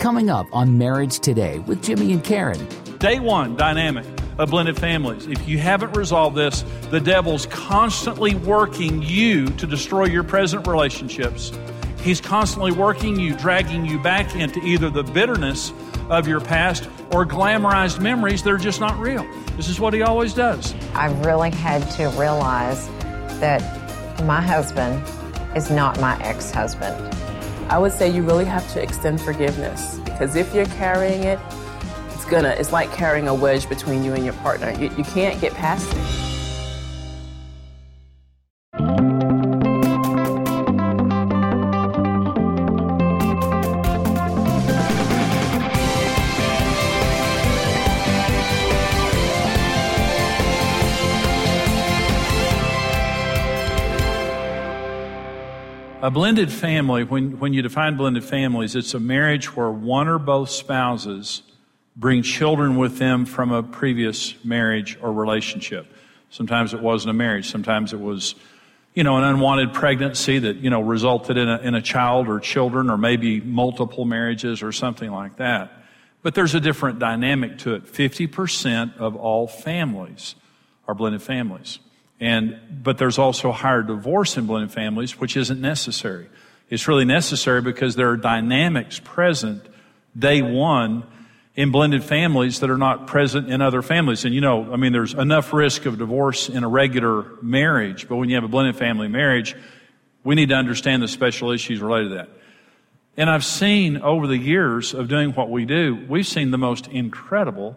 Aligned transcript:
Coming 0.00 0.30
up 0.30 0.46
on 0.50 0.78
Marriage 0.78 1.20
Today 1.20 1.58
with 1.58 1.82
Jimmy 1.82 2.14
and 2.14 2.24
Karen. 2.24 2.66
Day 3.00 3.20
one 3.20 3.54
dynamic 3.54 4.06
of 4.38 4.48
blended 4.48 4.78
families. 4.78 5.26
If 5.26 5.46
you 5.46 5.58
haven't 5.58 5.94
resolved 5.94 6.38
this, 6.38 6.64
the 6.88 7.00
devil's 7.00 7.44
constantly 7.44 8.34
working 8.34 9.02
you 9.02 9.48
to 9.50 9.66
destroy 9.66 10.06
your 10.06 10.24
present 10.24 10.66
relationships. 10.66 11.52
He's 12.00 12.18
constantly 12.18 12.72
working 12.72 13.20
you, 13.20 13.36
dragging 13.36 13.84
you 13.84 13.98
back 14.02 14.34
into 14.34 14.58
either 14.64 14.88
the 14.88 15.02
bitterness 15.02 15.70
of 16.08 16.26
your 16.26 16.40
past 16.40 16.88
or 17.12 17.26
glamorized 17.26 18.00
memories 18.00 18.42
that 18.44 18.54
are 18.54 18.56
just 18.56 18.80
not 18.80 18.98
real. 18.98 19.28
This 19.58 19.68
is 19.68 19.80
what 19.80 19.92
he 19.92 20.00
always 20.00 20.32
does. 20.32 20.74
I've 20.94 21.26
really 21.26 21.50
had 21.50 21.82
to 21.96 22.08
realize 22.18 22.88
that 23.40 23.60
my 24.24 24.40
husband 24.40 25.04
is 25.54 25.70
not 25.70 26.00
my 26.00 26.18
ex 26.22 26.50
husband. 26.50 27.19
I 27.70 27.78
would 27.78 27.92
say 27.92 28.10
you 28.10 28.24
really 28.24 28.46
have 28.46 28.68
to 28.72 28.82
extend 28.82 29.20
forgiveness 29.20 30.00
because 30.00 30.34
if 30.34 30.52
you're 30.52 30.66
carrying 30.66 31.22
it, 31.22 31.38
it's 32.08 32.24
gonna, 32.24 32.48
it's 32.48 32.72
like 32.72 32.92
carrying 32.92 33.28
a 33.28 33.34
wedge 33.34 33.68
between 33.68 34.02
you 34.02 34.12
and 34.12 34.24
your 34.24 34.34
partner. 34.34 34.72
You, 34.72 34.90
you 34.96 35.04
can't 35.04 35.40
get 35.40 35.54
past 35.54 35.88
it. 35.88 36.19
A 56.10 56.12
blended 56.12 56.50
family, 56.50 57.04
when, 57.04 57.38
when 57.38 57.52
you 57.52 57.62
define 57.62 57.96
blended 57.96 58.24
families, 58.24 58.74
it's 58.74 58.94
a 58.94 58.98
marriage 58.98 59.54
where 59.54 59.70
one 59.70 60.08
or 60.08 60.18
both 60.18 60.50
spouses 60.50 61.42
bring 61.94 62.24
children 62.24 62.76
with 62.76 62.98
them 62.98 63.24
from 63.24 63.52
a 63.52 63.62
previous 63.62 64.34
marriage 64.44 64.98
or 65.00 65.12
relationship. 65.12 65.86
Sometimes 66.28 66.74
it 66.74 66.80
wasn't 66.80 67.10
a 67.10 67.12
marriage. 67.12 67.48
Sometimes 67.48 67.92
it 67.92 68.00
was, 68.00 68.34
you 68.92 69.04
know, 69.04 69.18
an 69.18 69.22
unwanted 69.22 69.72
pregnancy 69.72 70.40
that, 70.40 70.56
you 70.56 70.68
know, 70.68 70.80
resulted 70.80 71.36
in 71.36 71.48
a, 71.48 71.58
in 71.58 71.76
a 71.76 71.80
child 71.80 72.26
or 72.26 72.40
children 72.40 72.90
or 72.90 72.98
maybe 72.98 73.40
multiple 73.40 74.04
marriages 74.04 74.64
or 74.64 74.72
something 74.72 75.12
like 75.12 75.36
that. 75.36 75.70
But 76.22 76.34
there's 76.34 76.56
a 76.56 76.60
different 76.60 76.98
dynamic 76.98 77.58
to 77.58 77.74
it. 77.74 77.84
50% 77.84 78.96
of 78.96 79.14
all 79.14 79.46
families 79.46 80.34
are 80.88 80.94
blended 80.96 81.22
families. 81.22 81.78
And, 82.20 82.60
but 82.82 82.98
there's 82.98 83.18
also 83.18 83.50
higher 83.50 83.82
divorce 83.82 84.36
in 84.36 84.46
blended 84.46 84.72
families, 84.72 85.18
which 85.18 85.36
isn't 85.36 85.60
necessary. 85.60 86.28
It's 86.68 86.86
really 86.86 87.06
necessary 87.06 87.62
because 87.62 87.96
there 87.96 88.10
are 88.10 88.16
dynamics 88.16 89.00
present 89.02 89.66
day 90.16 90.42
one 90.42 91.04
in 91.56 91.72
blended 91.72 92.04
families 92.04 92.60
that 92.60 92.70
are 92.70 92.78
not 92.78 93.06
present 93.06 93.50
in 93.50 93.60
other 93.60 93.82
families. 93.82 94.24
And 94.24 94.34
you 94.34 94.40
know, 94.40 94.72
I 94.72 94.76
mean, 94.76 94.92
there's 94.92 95.14
enough 95.14 95.52
risk 95.52 95.86
of 95.86 95.98
divorce 95.98 96.48
in 96.48 96.62
a 96.62 96.68
regular 96.68 97.26
marriage, 97.42 98.08
but 98.08 98.16
when 98.16 98.28
you 98.28 98.36
have 98.36 98.44
a 98.44 98.48
blended 98.48 98.76
family 98.76 99.08
marriage, 99.08 99.56
we 100.22 100.34
need 100.34 100.50
to 100.50 100.54
understand 100.54 101.02
the 101.02 101.08
special 101.08 101.50
issues 101.50 101.80
related 101.80 102.10
to 102.10 102.14
that. 102.16 102.28
And 103.16 103.28
I've 103.28 103.44
seen 103.44 103.98
over 103.98 104.26
the 104.26 104.36
years 104.36 104.94
of 104.94 105.08
doing 105.08 105.30
what 105.30 105.50
we 105.50 105.64
do, 105.64 106.06
we've 106.08 106.26
seen 106.26 106.50
the 106.50 106.58
most 106.58 106.86
incredible 106.86 107.76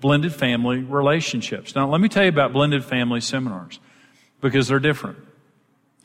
blended 0.00 0.34
family 0.34 0.78
relationships. 0.78 1.74
Now, 1.74 1.88
let 1.88 2.00
me 2.00 2.08
tell 2.08 2.22
you 2.22 2.28
about 2.28 2.52
blended 2.52 2.84
family 2.84 3.20
seminars 3.20 3.80
because 4.40 4.68
they're 4.68 4.78
different. 4.80 5.18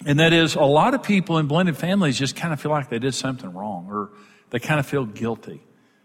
And 0.05 0.19
that 0.19 0.31
is, 0.31 0.55
a 0.55 0.61
lot 0.61 0.93
of 0.93 1.03
people 1.03 1.37
in 1.37 1.47
blended 1.47 1.77
families 1.77 2.17
just 2.17 2.35
kind 2.35 2.53
of 2.53 2.61
feel 2.61 2.71
like 2.71 2.89
they 2.89 2.99
did 2.99 3.13
something 3.13 3.53
wrong 3.53 3.87
or 3.89 4.11
they 4.49 4.59
kind 4.59 4.79
of 4.79 4.85
feel 4.85 5.05
guilty. 5.05 5.61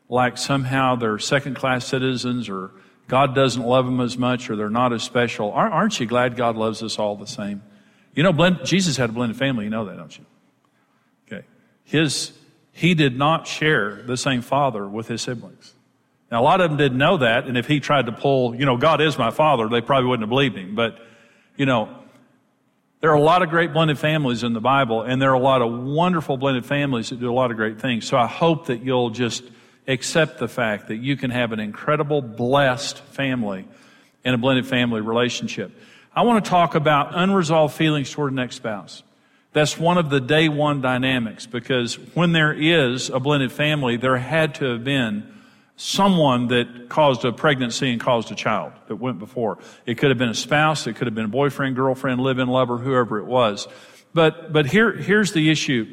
Like 0.08 0.36
somehow 0.36 0.96
they're 0.96 1.18
second 1.18 1.54
class 1.54 1.86
citizens 1.86 2.48
or 2.48 2.72
God 3.06 3.34
doesn't 3.34 3.62
love 3.62 3.86
them 3.86 4.00
as 4.00 4.18
much 4.18 4.50
or 4.50 4.56
they're 4.56 4.70
not 4.70 4.92
as 4.92 5.02
special. 5.02 5.52
Aren't 5.52 6.00
you 6.00 6.06
glad 6.06 6.36
God 6.36 6.56
loves 6.56 6.82
us 6.82 6.98
all 6.98 7.16
the 7.16 7.26
same? 7.26 7.62
You 8.14 8.22
know, 8.22 8.32
blend, 8.32 8.64
Jesus 8.64 8.96
had 8.96 9.10
a 9.10 9.12
blended 9.12 9.38
family. 9.38 9.64
You 9.64 9.70
know 9.70 9.84
that, 9.86 9.96
don't 9.96 10.16
you? 10.16 10.24
Okay. 11.26 11.46
His, 11.84 12.32
he 12.72 12.94
did 12.94 13.16
not 13.16 13.46
share 13.46 14.02
the 14.02 14.16
same 14.16 14.42
father 14.42 14.88
with 14.88 15.08
his 15.08 15.22
siblings. 15.22 15.74
Now, 16.34 16.40
a 16.40 16.42
lot 16.42 16.60
of 16.60 16.68
them 16.68 16.76
didn't 16.76 16.98
know 16.98 17.18
that, 17.18 17.46
and 17.46 17.56
if 17.56 17.68
he 17.68 17.78
tried 17.78 18.06
to 18.06 18.12
pull, 18.12 18.56
you 18.56 18.66
know, 18.66 18.76
God 18.76 19.00
is 19.00 19.16
my 19.16 19.30
father, 19.30 19.68
they 19.68 19.80
probably 19.80 20.08
wouldn't 20.08 20.24
have 20.24 20.30
believed 20.30 20.56
him. 20.56 20.74
But, 20.74 20.98
you 21.56 21.64
know, 21.64 21.96
there 23.00 23.12
are 23.12 23.16
a 23.16 23.22
lot 23.22 23.42
of 23.42 23.50
great 23.50 23.72
blended 23.72 24.00
families 24.00 24.42
in 24.42 24.52
the 24.52 24.60
Bible, 24.60 25.02
and 25.02 25.22
there 25.22 25.30
are 25.30 25.34
a 25.34 25.38
lot 25.38 25.62
of 25.62 25.72
wonderful 25.72 26.36
blended 26.36 26.66
families 26.66 27.10
that 27.10 27.20
do 27.20 27.30
a 27.30 27.32
lot 27.32 27.52
of 27.52 27.56
great 27.56 27.80
things. 27.80 28.04
So 28.08 28.16
I 28.16 28.26
hope 28.26 28.66
that 28.66 28.82
you'll 28.82 29.10
just 29.10 29.44
accept 29.86 30.38
the 30.38 30.48
fact 30.48 30.88
that 30.88 30.96
you 30.96 31.16
can 31.16 31.30
have 31.30 31.52
an 31.52 31.60
incredible, 31.60 32.20
blessed 32.20 32.98
family 32.98 33.68
in 34.24 34.34
a 34.34 34.36
blended 34.36 34.66
family 34.66 35.02
relationship. 35.02 35.70
I 36.16 36.22
want 36.22 36.44
to 36.44 36.50
talk 36.50 36.74
about 36.74 37.12
unresolved 37.14 37.76
feelings 37.76 38.10
toward 38.10 38.32
an 38.32 38.40
ex 38.40 38.56
spouse. 38.56 39.04
That's 39.52 39.78
one 39.78 39.98
of 39.98 40.10
the 40.10 40.20
day 40.20 40.48
one 40.48 40.80
dynamics 40.80 41.46
because 41.46 41.94
when 42.16 42.32
there 42.32 42.52
is 42.52 43.08
a 43.08 43.20
blended 43.20 43.52
family, 43.52 43.98
there 43.98 44.16
had 44.16 44.56
to 44.56 44.64
have 44.72 44.82
been 44.82 45.30
someone 45.76 46.48
that 46.48 46.88
caused 46.88 47.24
a 47.24 47.32
pregnancy 47.32 47.90
and 47.90 48.00
caused 48.00 48.30
a 48.30 48.34
child 48.34 48.72
that 48.86 48.96
went 48.96 49.18
before. 49.18 49.58
It 49.86 49.98
could 49.98 50.10
have 50.10 50.18
been 50.18 50.28
a 50.28 50.34
spouse, 50.34 50.86
it 50.86 50.94
could 50.94 51.06
have 51.06 51.14
been 51.14 51.24
a 51.24 51.28
boyfriend, 51.28 51.74
girlfriend, 51.76 52.20
live-in 52.20 52.48
lover, 52.48 52.78
whoever 52.78 53.18
it 53.18 53.26
was. 53.26 53.66
But, 54.12 54.52
but 54.52 54.66
here, 54.66 54.92
here's 54.92 55.32
the 55.32 55.50
issue. 55.50 55.92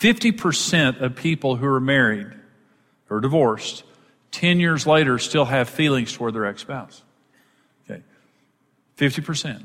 50% 0.00 1.00
of 1.00 1.14
people 1.14 1.56
who 1.56 1.66
are 1.66 1.80
married 1.80 2.26
or 3.08 3.20
divorced 3.20 3.84
10 4.32 4.60
years 4.60 4.86
later 4.86 5.18
still 5.18 5.46
have 5.46 5.68
feelings 5.68 6.12
toward 6.12 6.34
their 6.34 6.44
ex-spouse. 6.44 7.02
Okay. 7.88 8.02
50%. 8.98 9.62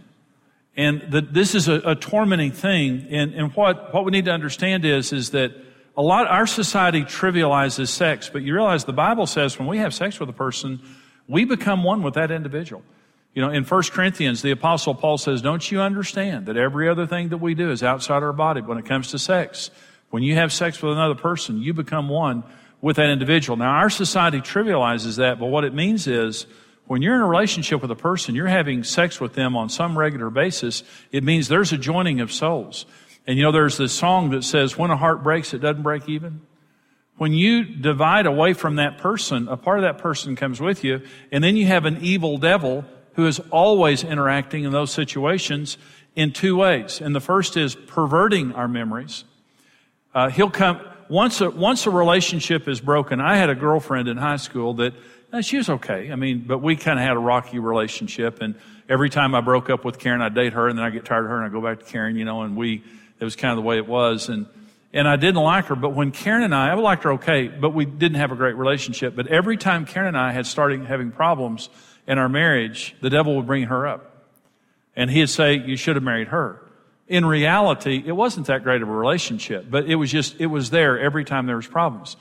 And 0.78 1.02
the, 1.10 1.22
this 1.22 1.56
is 1.56 1.68
a, 1.68 1.82
a 1.84 1.96
tormenting 1.96 2.52
thing. 2.52 3.08
And, 3.10 3.34
and 3.34 3.54
what, 3.56 3.94
what 3.94 4.06
we 4.06 4.12
need 4.12 4.26
to 4.26 4.32
understand 4.32 4.86
is, 4.86 5.12
is 5.12 5.32
that 5.32 5.52
a 6.02 6.04
lot, 6.04 6.26
our 6.26 6.48
society 6.48 7.04
trivializes 7.04 7.90
sex, 7.90 8.28
but 8.28 8.42
you 8.42 8.56
realize 8.56 8.86
the 8.86 8.92
Bible 8.92 9.28
says 9.28 9.60
when 9.60 9.68
we 9.68 9.78
have 9.78 9.94
sex 9.94 10.20
with 10.20 10.30
a 10.30 10.34
person, 10.34 10.82
we 11.28 11.46
become 11.46 11.84
one 11.84 12.02
with 12.02 12.16
that 12.16 12.32
individual. 12.32 12.82
You 13.36 13.44
know, 13.44 13.52
in 13.52 13.64
1 13.64 13.84
Corinthians, 13.92 14.42
the 14.42 14.50
apostle 14.50 14.96
Paul 14.96 15.20
says, 15.20 15.44
don't 15.44 15.72
you 15.72 15.80
understand 15.80 16.48
that 16.48 16.58
every 16.58 16.90
other 16.90 17.06
thing 17.06 17.30
that 17.30 17.38
we 17.38 17.54
do 17.54 17.70
is 17.70 17.84
outside 17.84 18.24
our 18.24 18.34
body 18.34 18.62
when 18.62 18.80
it 18.80 18.86
comes 18.88 19.12
to 19.12 19.20
sex? 19.20 19.70
When 20.10 20.24
you 20.24 20.34
have 20.34 20.52
sex 20.52 20.82
with 20.82 20.94
another 20.94 21.14
person, 21.14 21.62
you 21.62 21.72
become 21.72 22.10
one 22.10 22.46
with 22.82 22.96
that 22.96 23.12
individual. 23.12 23.56
Now, 23.56 23.70
our 23.70 23.92
society 23.92 24.40
trivializes 24.40 25.18
that, 25.18 25.40
but 25.40 25.46
what 25.46 25.66
it 25.66 25.76
means 25.76 26.08
is 26.08 26.48
when 26.88 27.04
you're 27.04 27.16
in 27.16 27.22
a 27.22 27.28
relationship 27.28 27.80
with 27.84 27.92
a 27.92 27.96
person, 27.96 28.34
you're 28.34 28.48
having 28.48 28.84
sex 28.84 29.22
with 29.22 29.36
them 29.36 29.56
on 29.56 29.70
some 29.70 29.96
regular 29.96 30.32
basis, 30.32 30.82
it 31.12 31.24
means 31.24 31.48
there's 31.48 31.72
a 31.72 31.78
joining 31.78 32.22
of 32.22 32.32
souls. 32.32 32.88
And 33.28 33.38
you 33.38 33.44
know, 33.44 33.52
there's 33.52 33.78
this 33.78 33.94
song 33.94 34.32
that 34.32 34.44
says, 34.44 34.78
when 34.78 34.92
a 34.92 34.98
heart 34.98 35.24
breaks, 35.24 35.54
it 35.54 35.60
doesn't 35.60 35.84
break 35.84 36.10
even. 36.10 36.42
When 37.18 37.34
you 37.34 37.64
divide 37.64 38.26
away 38.26 38.54
from 38.54 38.78
that 38.78 38.98
person, 38.98 39.48
a 39.48 39.58
part 39.58 39.78
of 39.78 39.84
that 39.84 40.00
person 40.00 40.36
comes 40.36 40.60
with 40.60 40.84
you, 40.84 41.02
and 41.32 41.44
then 41.44 41.56
you 41.56 41.68
have 41.68 41.86
an 41.86 42.00
evil 42.02 42.38
devil 42.38 42.84
who 43.14 43.28
is 43.28 43.40
always 43.52 44.04
interacting 44.04 44.64
in 44.64 44.72
those 44.72 44.92
situations 44.92 45.78
in 46.16 46.32
two 46.32 46.56
ways. 46.58 47.00
And 47.00 47.16
the 47.16 47.20
first 47.20 47.58
is 47.58 47.76
perverting 47.76 48.54
our 48.54 48.68
memories. 48.68 49.24
Uh, 50.16 50.30
he'll 50.30 50.50
come, 50.50 50.82
once 51.10 51.42
a, 51.42 51.50
once 51.50 51.86
a 51.86 51.92
relationship 51.92 52.68
is 52.68 52.82
broken, 52.82 53.22
I 53.22 53.36
had 53.36 53.50
a 53.50 53.56
girlfriend 53.56 54.08
in 54.08 54.18
high 54.18 54.38
school 54.38 54.74
that, 54.76 54.94
uh, 55.32 55.42
she 55.42 55.58
was 55.58 55.70
okay. 55.70 56.12
I 56.12 56.16
mean, 56.16 56.44
but 56.46 56.58
we 56.58 56.76
kind 56.76 57.00
of 57.00 57.06
had 57.06 57.16
a 57.16 57.20
rocky 57.20 57.60
relationship, 57.60 58.42
and 58.42 58.56
every 58.90 59.10
time 59.10 59.34
I 59.34 59.42
broke 59.42 59.70
up 59.70 59.86
with 59.86 59.98
Karen, 59.98 60.22
I'd 60.22 60.36
date 60.36 60.54
her, 60.54 60.68
and 60.68 60.78
then 60.78 60.84
I'd 60.84 60.94
get 60.94 61.06
tired 61.06 61.24
of 61.24 61.30
her, 61.30 61.38
and 61.38 61.46
I'd 61.46 61.54
go 61.54 61.62
back 61.62 61.80
to 61.80 61.86
Karen, 61.86 62.18
you 62.18 62.26
know, 62.26 62.42
and 62.42 62.58
we, 62.58 62.84
it 63.22 63.24
was 63.24 63.36
kind 63.36 63.52
of 63.52 63.58
the 63.58 63.62
way 63.62 63.78
it 63.78 63.88
was. 63.88 64.28
And, 64.28 64.48
and 64.92 65.08
I 65.08 65.16
didn't 65.16 65.42
like 65.42 65.66
her, 65.68 65.76
but 65.76 65.94
when 65.94 66.12
Karen 66.12 66.44
and 66.44 66.54
I, 66.54 66.72
I 66.72 66.74
liked 66.74 67.04
her 67.04 67.14
okay, 67.14 67.48
but 67.48 67.74
we 67.74 67.86
didn't 67.86 68.18
have 68.18 68.32
a 68.32 68.36
great 68.36 68.56
relationship. 68.56 69.16
But 69.16 69.28
every 69.28 69.58
time 69.58 69.86
Karen 69.86 70.10
and 70.10 70.18
I 70.18 70.32
had 70.32 70.48
started 70.48 70.84
having 70.86 71.12
problems 71.12 71.70
in 72.08 72.18
our 72.18 72.28
marriage, 72.28 72.96
the 73.00 73.12
devil 73.12 73.36
would 73.38 73.46
bring 73.46 73.66
her 73.66 73.88
up. 73.88 74.26
And 74.96 75.10
he'd 75.10 75.30
say, 75.30 75.54
you 75.54 75.78
should 75.78 75.96
have 75.96 76.04
married 76.04 76.30
her. 76.30 76.62
In 77.08 77.26
reality, 77.26 78.04
it 78.06 78.12
wasn't 78.12 78.48
that 78.48 78.64
great 78.64 78.82
of 78.82 78.90
a 78.90 78.92
relationship, 78.92 79.68
but 79.70 79.86
it 79.86 79.96
was 79.96 80.12
just, 80.12 80.42
it 80.42 80.48
was 80.48 80.72
there 80.72 81.00
every 81.00 81.24
time 81.24 81.46
there 81.46 81.58
was 81.58 81.68
problems. 81.68 82.18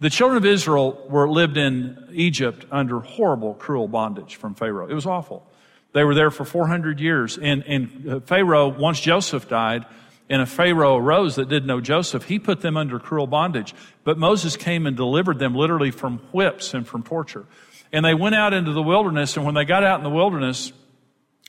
The 0.00 0.10
children 0.10 0.36
of 0.36 0.44
Israel 0.44 1.06
were 1.08 1.30
lived 1.30 1.56
in 1.56 2.08
Egypt 2.12 2.66
under 2.70 3.00
horrible, 3.00 3.54
cruel 3.54 3.88
bondage 3.88 4.36
from 4.36 4.54
Pharaoh. 4.54 4.88
It 4.88 4.94
was 4.94 5.06
awful. 5.06 5.46
They 5.92 6.04
were 6.04 6.14
there 6.14 6.30
for 6.30 6.44
400 6.44 7.00
years. 7.00 7.38
And, 7.38 7.62
and 7.66 8.08
uh, 8.08 8.20
Pharaoh, 8.20 8.68
once 8.68 9.00
Joseph 9.00 9.48
died, 9.48 9.86
and 10.32 10.40
a 10.40 10.46
Pharaoh 10.46 10.96
arose 10.96 11.36
that 11.36 11.50
didn't 11.50 11.66
know 11.66 11.82
Joseph, 11.82 12.24
he 12.24 12.38
put 12.38 12.62
them 12.62 12.74
under 12.74 12.98
cruel 12.98 13.26
bondage. 13.26 13.74
But 14.02 14.16
Moses 14.16 14.56
came 14.56 14.86
and 14.86 14.96
delivered 14.96 15.38
them 15.38 15.54
literally 15.54 15.90
from 15.90 16.20
whips 16.32 16.72
and 16.72 16.88
from 16.88 17.02
torture. 17.02 17.44
And 17.92 18.02
they 18.02 18.14
went 18.14 18.34
out 18.34 18.54
into 18.54 18.72
the 18.72 18.80
wilderness, 18.80 19.36
and 19.36 19.44
when 19.44 19.54
they 19.54 19.66
got 19.66 19.84
out 19.84 20.00
in 20.00 20.04
the 20.04 20.10
wilderness, 20.10 20.72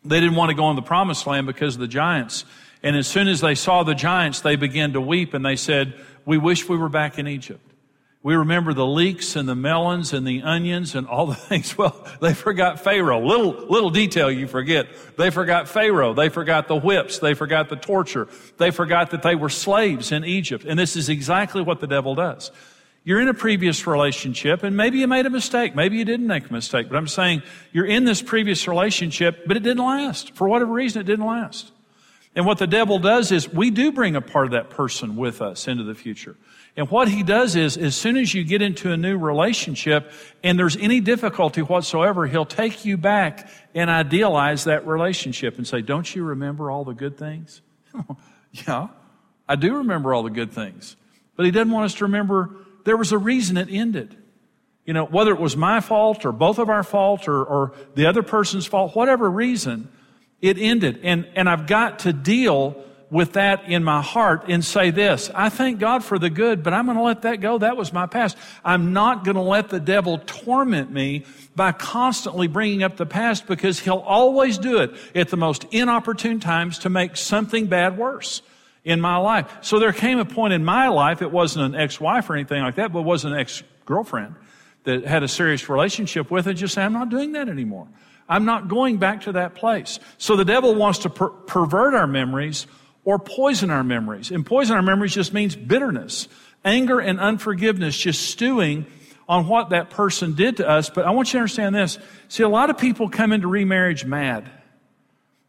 they 0.03 0.19
didn't 0.19 0.35
want 0.35 0.49
to 0.49 0.53
go 0.53 0.69
in 0.69 0.75
the 0.75 0.81
promised 0.81 1.25
land 1.25 1.47
because 1.47 1.75
of 1.75 1.79
the 1.79 1.87
giants. 1.87 2.43
And 2.83 2.97
as 2.97 3.07
soon 3.07 3.29
as 3.29 3.39
they 3.39 3.55
saw 3.55 3.83
the 3.83 3.95
giants, 3.95 4.41
they 4.41 4.57
began 4.57 4.91
to 4.91 4.99
weep 4.99 5.33
and 5.33 5.45
they 5.45 5.55
said, 5.55 5.93
We 6.25 6.37
wish 6.37 6.67
we 6.67 6.75
were 6.75 6.89
back 6.89 7.17
in 7.17 7.25
Egypt. 7.25 7.65
We 8.23 8.35
remember 8.35 8.73
the 8.73 8.85
leeks 8.85 9.35
and 9.35 9.49
the 9.49 9.55
melons 9.55 10.13
and 10.13 10.25
the 10.25 10.43
onions 10.43 10.95
and 10.95 11.05
all 11.07 11.27
the 11.27 11.35
things. 11.49 11.77
Well, 11.77 12.07
they 12.21 12.33
forgot 12.33 12.79
Pharaoh. 12.79 13.19
Little, 13.19 13.51
little 13.67 13.89
detail 13.89 14.31
you 14.31 14.47
forget. 14.47 14.87
They 15.17 15.29
forgot 15.29 15.67
Pharaoh. 15.67 16.13
They 16.13 16.29
forgot 16.29 16.69
the 16.69 16.77
whips. 16.77 17.19
They 17.19 17.33
forgot 17.33 17.67
the 17.67 17.75
torture. 17.75 18.29
They 18.57 18.71
forgot 18.71 19.11
that 19.11 19.23
they 19.23 19.35
were 19.35 19.49
slaves 19.49 20.13
in 20.13 20.23
Egypt. 20.23 20.63
And 20.65 20.79
this 20.79 20.95
is 20.95 21.09
exactly 21.09 21.61
what 21.61 21.81
the 21.81 21.87
devil 21.87 22.15
does. 22.15 22.49
You're 23.03 23.19
in 23.19 23.27
a 23.27 23.33
previous 23.33 23.85
relationship 23.85 24.63
and 24.63 24.77
maybe 24.77 24.99
you 24.99 25.07
made 25.09 25.25
a 25.25 25.29
mistake. 25.29 25.75
Maybe 25.75 25.97
you 25.97 26.05
didn't 26.05 26.27
make 26.27 26.49
a 26.49 26.53
mistake, 26.53 26.87
but 26.87 26.95
I'm 26.95 27.09
saying 27.09 27.43
you're 27.73 27.85
in 27.85 28.05
this 28.05 28.21
previous 28.21 28.65
relationship, 28.65 29.45
but 29.45 29.57
it 29.57 29.63
didn't 29.63 29.83
last. 29.83 30.33
For 30.35 30.47
whatever 30.47 30.71
reason, 30.71 31.01
it 31.01 31.05
didn't 31.05 31.25
last. 31.25 31.73
And 32.33 32.45
what 32.45 32.57
the 32.57 32.67
devil 32.67 32.99
does 32.99 33.33
is 33.33 33.51
we 33.51 33.69
do 33.69 33.91
bring 33.91 34.15
a 34.15 34.21
part 34.21 34.45
of 34.45 34.51
that 34.53 34.69
person 34.69 35.17
with 35.17 35.41
us 35.41 35.67
into 35.67 35.83
the 35.83 35.93
future. 35.93 36.37
And 36.75 36.89
what 36.89 37.07
he 37.07 37.21
does 37.21 37.55
is, 37.55 37.77
as 37.77 37.95
soon 37.95 38.17
as 38.17 38.33
you 38.33 38.43
get 38.43 38.63
into 38.63 38.91
a 38.91 38.97
new 38.97 39.17
relationship 39.17 40.11
and 40.43 40.57
there's 40.57 40.75
any 40.75 41.01
difficulty 41.01 41.61
whatsoever, 41.61 42.25
he'll 42.25 42.45
take 42.45 42.83
you 42.83 42.97
back 42.97 43.47
and 43.75 43.91
idealize 43.91 44.63
that 44.63 44.87
relationship 44.87 45.57
and 45.57 45.67
say, 45.67 45.81
don't 45.81 46.15
you 46.15 46.23
remember 46.23 46.71
all 46.71 46.83
the 46.83 46.95
good 46.95 47.15
things? 47.15 47.61
yeah, 48.51 48.87
I 49.47 49.55
do 49.55 49.77
remember 49.77 50.15
all 50.15 50.23
the 50.23 50.31
good 50.31 50.51
things. 50.51 50.95
But 51.35 51.45
he 51.45 51.51
doesn't 51.51 51.71
want 51.71 51.85
us 51.85 51.95
to 51.95 52.05
remember 52.05 52.55
there 52.85 52.97
was 52.97 53.11
a 53.11 53.17
reason 53.19 53.57
it 53.57 53.69
ended. 53.69 54.17
You 54.85 54.93
know, 54.93 55.05
whether 55.05 55.31
it 55.31 55.39
was 55.39 55.55
my 55.55 55.79
fault 55.79 56.25
or 56.25 56.31
both 56.31 56.57
of 56.57 56.69
our 56.69 56.83
fault 56.83 57.27
or, 57.27 57.43
or 57.43 57.73
the 57.95 58.07
other 58.07 58.23
person's 58.23 58.65
fault, 58.65 58.95
whatever 58.95 59.29
reason, 59.29 59.89
it 60.41 60.57
ended. 60.57 60.99
And, 61.03 61.27
and 61.35 61.47
I've 61.47 61.67
got 61.67 61.99
to 61.99 62.13
deal 62.13 62.83
with 63.13 63.33
that 63.33 63.65
in 63.65 63.83
my 63.83 64.01
heart 64.01 64.45
and 64.47 64.65
say 64.65 64.89
this 64.89 65.29
I 65.35 65.49
thank 65.49 65.79
God 65.79 66.03
for 66.03 66.17
the 66.17 66.31
good, 66.31 66.63
but 66.63 66.73
I'm 66.73 66.85
going 66.85 66.97
to 66.97 67.03
let 67.03 67.21
that 67.21 67.39
go. 67.39 67.59
That 67.59 67.77
was 67.77 67.93
my 67.93 68.07
past. 68.07 68.35
I'm 68.65 68.91
not 68.91 69.23
going 69.23 69.35
to 69.35 69.41
let 69.41 69.69
the 69.69 69.79
devil 69.79 70.17
torment 70.25 70.91
me 70.91 71.23
by 71.55 71.71
constantly 71.73 72.47
bringing 72.47 72.81
up 72.81 72.97
the 72.97 73.05
past 73.05 73.45
because 73.45 73.79
he'll 73.79 73.97
always 73.97 74.57
do 74.57 74.79
it 74.79 74.95
at 75.13 75.29
the 75.29 75.37
most 75.37 75.65
inopportune 75.71 76.39
times 76.39 76.79
to 76.79 76.89
make 76.89 77.15
something 77.15 77.67
bad 77.67 77.99
worse 77.99 78.41
in 78.83 78.99
my 78.99 79.17
life. 79.17 79.59
So 79.61 79.77
there 79.77 79.93
came 79.93 80.17
a 80.17 80.25
point 80.25 80.53
in 80.53 80.65
my 80.65 80.87
life, 80.87 81.21
it 81.21 81.31
wasn't 81.31 81.73
an 81.73 81.79
ex-wife 81.79 82.29
or 82.31 82.33
anything 82.33 82.63
like 82.63 82.75
that, 82.75 82.91
but 82.91 82.99
it 82.99 83.05
was 83.05 83.25
an 83.25 83.33
ex-girlfriend 83.33 84.33
that 84.85 85.05
had 85.05 85.21
a 85.21 85.27
serious 85.27 85.69
relationship 85.69 86.31
with 86.31 86.47
and 86.47 86.57
just 86.57 86.73
say, 86.73 86.81
I'm 86.81 86.93
not 86.93 87.09
doing 87.09 87.33
that 87.33 87.47
anymore. 87.47 87.87
I'm 88.27 88.45
not 88.45 88.69
going 88.69 88.97
back 88.97 89.21
to 89.21 89.33
that 89.33 89.53
place. 89.53 89.99
So 90.17 90.35
the 90.35 90.45
devil 90.45 90.73
wants 90.73 90.99
to 90.99 91.09
per- 91.11 91.29
pervert 91.29 91.93
our 91.93 92.07
memories 92.07 92.65
or 93.05 93.19
poison 93.19 93.69
our 93.69 93.83
memories. 93.83 94.31
And 94.31 94.45
poison 94.45 94.75
our 94.75 94.81
memories 94.81 95.13
just 95.13 95.33
means 95.33 95.55
bitterness, 95.55 96.27
anger 96.63 96.99
and 96.99 97.19
unforgiveness, 97.19 97.97
just 97.97 98.21
stewing 98.21 98.85
on 99.27 99.47
what 99.47 99.69
that 99.69 99.89
person 99.89 100.35
did 100.35 100.57
to 100.57 100.67
us. 100.67 100.89
But 100.89 101.05
I 101.05 101.11
want 101.11 101.29
you 101.29 101.33
to 101.33 101.39
understand 101.39 101.75
this. 101.75 101.97
See, 102.27 102.43
a 102.43 102.49
lot 102.49 102.69
of 102.69 102.77
people 102.77 103.09
come 103.09 103.31
into 103.31 103.47
remarriage 103.47 104.05
mad. 104.05 104.49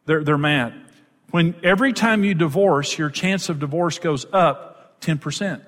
They're, 0.07 0.23
they're 0.23 0.39
mad. 0.39 0.75
When 1.31 1.55
every 1.63 1.93
time 1.93 2.25
you 2.25 2.35
divorce, 2.35 2.97
your 2.97 3.11
chance 3.11 3.49
of 3.49 3.59
divorce 3.59 3.99
goes 3.99 4.27
up 4.33 5.01
10%. 5.01 5.63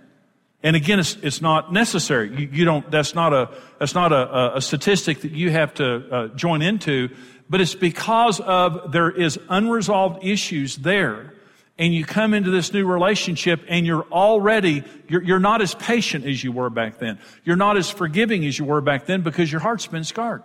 And 0.63 0.75
again, 0.75 0.99
it's, 0.99 1.17
it's 1.23 1.41
not 1.41 1.73
necessary. 1.73 2.31
You, 2.37 2.49
you, 2.53 2.65
don't, 2.65 2.91
that's 2.91 3.15
not 3.15 3.33
a, 3.33 3.51
that's 3.79 3.95
not 3.95 4.13
a, 4.13 4.57
a 4.57 4.61
statistic 4.61 5.21
that 5.21 5.33
you 5.33 5.51
have 5.51 5.75
to 5.75 6.15
uh, 6.15 6.29
join 6.29 6.63
into, 6.63 7.11
but 7.49 7.61
it's 7.61 7.75
because 7.75 8.41
of 8.41 8.91
there 8.93 9.11
is 9.11 9.39
unresolved 9.49 10.25
issues 10.25 10.77
there. 10.77 11.35
And 11.79 11.95
you 11.95 12.05
come 12.07 12.33
into 12.33 12.51
this 12.51 12.73
new 12.73 12.87
relationship 12.87 13.63
and 13.69 13.85
you're 13.85 14.07
already, 14.11 14.83
you're, 15.09 15.23
you're 15.23 15.39
not 15.39 15.61
as 15.61 15.75
patient 15.75 16.25
as 16.25 16.43
you 16.43 16.51
were 16.51 16.71
back 16.71 16.99
then. 16.99 17.19
You're 17.45 17.57
not 17.57 17.77
as 17.77 17.91
forgiving 17.91 18.47
as 18.47 18.59
you 18.59 18.65
were 18.65 18.81
back 18.81 19.05
then 19.05 19.23
because 19.23 19.53
your 19.53 19.61
heart's 19.61 19.87
been 19.87 20.05
scarred. 20.05 20.43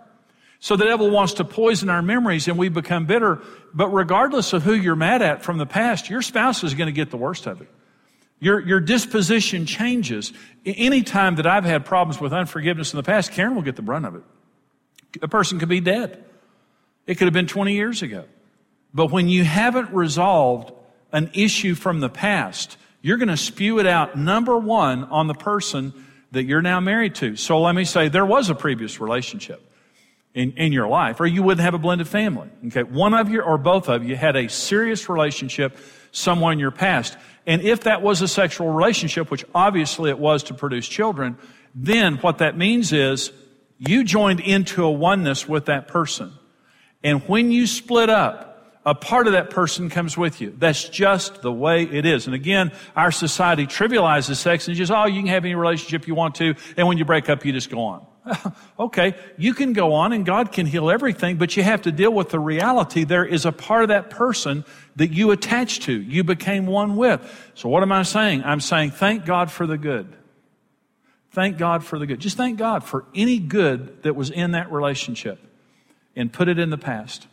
So 0.60 0.76
the 0.76 0.84
devil 0.84 1.10
wants 1.10 1.34
to 1.34 1.44
poison 1.44 1.88
our 1.88 2.02
memories 2.02 2.48
and 2.48 2.58
we 2.58 2.68
become 2.68 3.06
bitter. 3.06 3.40
But 3.72 3.88
regardless 3.88 4.52
of 4.52 4.62
who 4.62 4.74
you're 4.74 4.94
mad 4.94 5.22
at 5.22 5.42
from 5.42 5.58
the 5.58 5.66
past, 5.66 6.10
your 6.10 6.22
spouse 6.22 6.62
is 6.62 6.74
going 6.74 6.86
to 6.86 6.92
get 6.92 7.10
the 7.10 7.16
worst 7.16 7.46
of 7.46 7.62
it. 7.62 7.68
Your, 8.38 8.60
your 8.60 8.80
disposition 8.80 9.66
changes. 9.66 10.32
Any 10.66 11.02
time 11.02 11.36
that 11.36 11.46
I've 11.46 11.64
had 11.64 11.84
problems 11.84 12.20
with 12.20 12.32
unforgiveness 12.32 12.92
in 12.92 12.96
the 12.96 13.02
past, 13.02 13.32
Karen 13.32 13.54
will 13.54 13.62
get 13.62 13.76
the 13.76 13.82
brunt 13.82 14.04
of 14.04 14.16
it. 14.16 14.22
A 15.22 15.28
person 15.28 15.58
could 15.58 15.68
be 15.68 15.80
dead. 15.80 16.24
It 17.06 17.16
could 17.16 17.26
have 17.26 17.32
been 17.32 17.46
20 17.46 17.72
years 17.72 18.02
ago. 18.02 18.24
But 18.92 19.10
when 19.10 19.28
you 19.28 19.44
haven't 19.44 19.90
resolved 19.92 20.72
an 21.12 21.30
issue 21.34 21.74
from 21.74 22.00
the 22.00 22.08
past, 22.08 22.76
you're 23.00 23.18
going 23.18 23.28
to 23.28 23.36
spew 23.36 23.78
it 23.78 23.86
out, 23.86 24.16
number 24.16 24.56
one, 24.56 25.04
on 25.04 25.26
the 25.26 25.34
person 25.34 25.92
that 26.30 26.44
you're 26.44 26.62
now 26.62 26.80
married 26.80 27.14
to. 27.16 27.36
So 27.36 27.60
let 27.60 27.74
me 27.74 27.84
say, 27.84 28.08
there 28.08 28.26
was 28.26 28.48
a 28.48 28.54
previous 28.54 29.00
relationship 29.00 29.60
in, 30.34 30.52
in 30.52 30.72
your 30.72 30.88
life, 30.88 31.20
or 31.20 31.26
you 31.26 31.42
wouldn't 31.42 31.64
have 31.64 31.74
a 31.74 31.78
blended 31.78 32.08
family. 32.08 32.48
Okay. 32.68 32.82
One 32.82 33.12
of 33.12 33.28
you 33.28 33.42
or 33.42 33.58
both 33.58 33.88
of 33.88 34.04
you 34.04 34.16
had 34.16 34.36
a 34.36 34.48
serious 34.48 35.08
relationship 35.08 35.76
somewhere 36.10 36.52
in 36.52 36.58
your 36.58 36.70
past. 36.70 37.16
And 37.46 37.62
if 37.62 37.82
that 37.82 38.02
was 38.02 38.22
a 38.22 38.28
sexual 38.28 38.72
relationship, 38.72 39.30
which 39.30 39.44
obviously 39.54 40.10
it 40.10 40.18
was 40.18 40.44
to 40.44 40.54
produce 40.54 40.88
children, 40.88 41.36
then 41.74 42.16
what 42.18 42.38
that 42.38 42.56
means 42.56 42.92
is 42.92 43.32
you 43.78 44.04
joined 44.04 44.40
into 44.40 44.84
a 44.84 44.90
oneness 44.90 45.48
with 45.48 45.66
that 45.66 45.88
person. 45.88 46.32
And 47.02 47.22
when 47.28 47.50
you 47.50 47.66
split 47.66 48.08
up, 48.08 48.51
a 48.84 48.94
part 48.94 49.26
of 49.26 49.34
that 49.34 49.50
person 49.50 49.88
comes 49.88 50.16
with 50.16 50.40
you. 50.40 50.54
That's 50.58 50.88
just 50.88 51.42
the 51.42 51.52
way 51.52 51.84
it 51.84 52.04
is. 52.04 52.26
And 52.26 52.34
again, 52.34 52.72
our 52.96 53.12
society 53.12 53.66
trivializes 53.66 54.36
sex 54.36 54.66
and 54.66 54.76
just, 54.76 54.90
oh, 54.90 55.06
you 55.06 55.20
can 55.20 55.28
have 55.28 55.44
any 55.44 55.54
relationship 55.54 56.08
you 56.08 56.14
want 56.14 56.34
to, 56.36 56.54
and 56.76 56.88
when 56.88 56.98
you 56.98 57.04
break 57.04 57.28
up, 57.28 57.44
you 57.44 57.52
just 57.52 57.70
go 57.70 57.80
on. 57.80 58.06
okay, 58.78 59.14
you 59.36 59.54
can 59.54 59.72
go 59.72 59.94
on 59.94 60.12
and 60.12 60.24
God 60.24 60.52
can 60.52 60.66
heal 60.66 60.90
everything, 60.90 61.36
but 61.36 61.56
you 61.56 61.62
have 61.62 61.82
to 61.82 61.92
deal 61.92 62.12
with 62.12 62.30
the 62.30 62.38
reality 62.38 63.04
there 63.04 63.24
is 63.24 63.44
a 63.44 63.52
part 63.52 63.82
of 63.82 63.88
that 63.88 64.10
person 64.10 64.64
that 64.96 65.12
you 65.12 65.30
attach 65.30 65.80
to, 65.80 65.92
you 65.92 66.22
became 66.22 66.66
one 66.66 66.96
with. 66.96 67.20
So 67.54 67.68
what 67.68 67.82
am 67.82 67.92
I 67.92 68.02
saying? 68.02 68.44
I'm 68.44 68.60
saying 68.60 68.92
thank 68.92 69.24
God 69.24 69.50
for 69.50 69.66
the 69.66 69.78
good. 69.78 70.16
Thank 71.32 71.56
God 71.56 71.82
for 71.82 71.98
the 71.98 72.06
good. 72.06 72.20
Just 72.20 72.36
thank 72.36 72.58
God 72.58 72.84
for 72.84 73.06
any 73.14 73.38
good 73.38 74.02
that 74.02 74.14
was 74.14 74.30
in 74.30 74.52
that 74.52 74.70
relationship 74.70 75.40
and 76.14 76.32
put 76.32 76.48
it 76.48 76.58
in 76.58 76.70
the 76.70 76.78
past. 76.78 77.26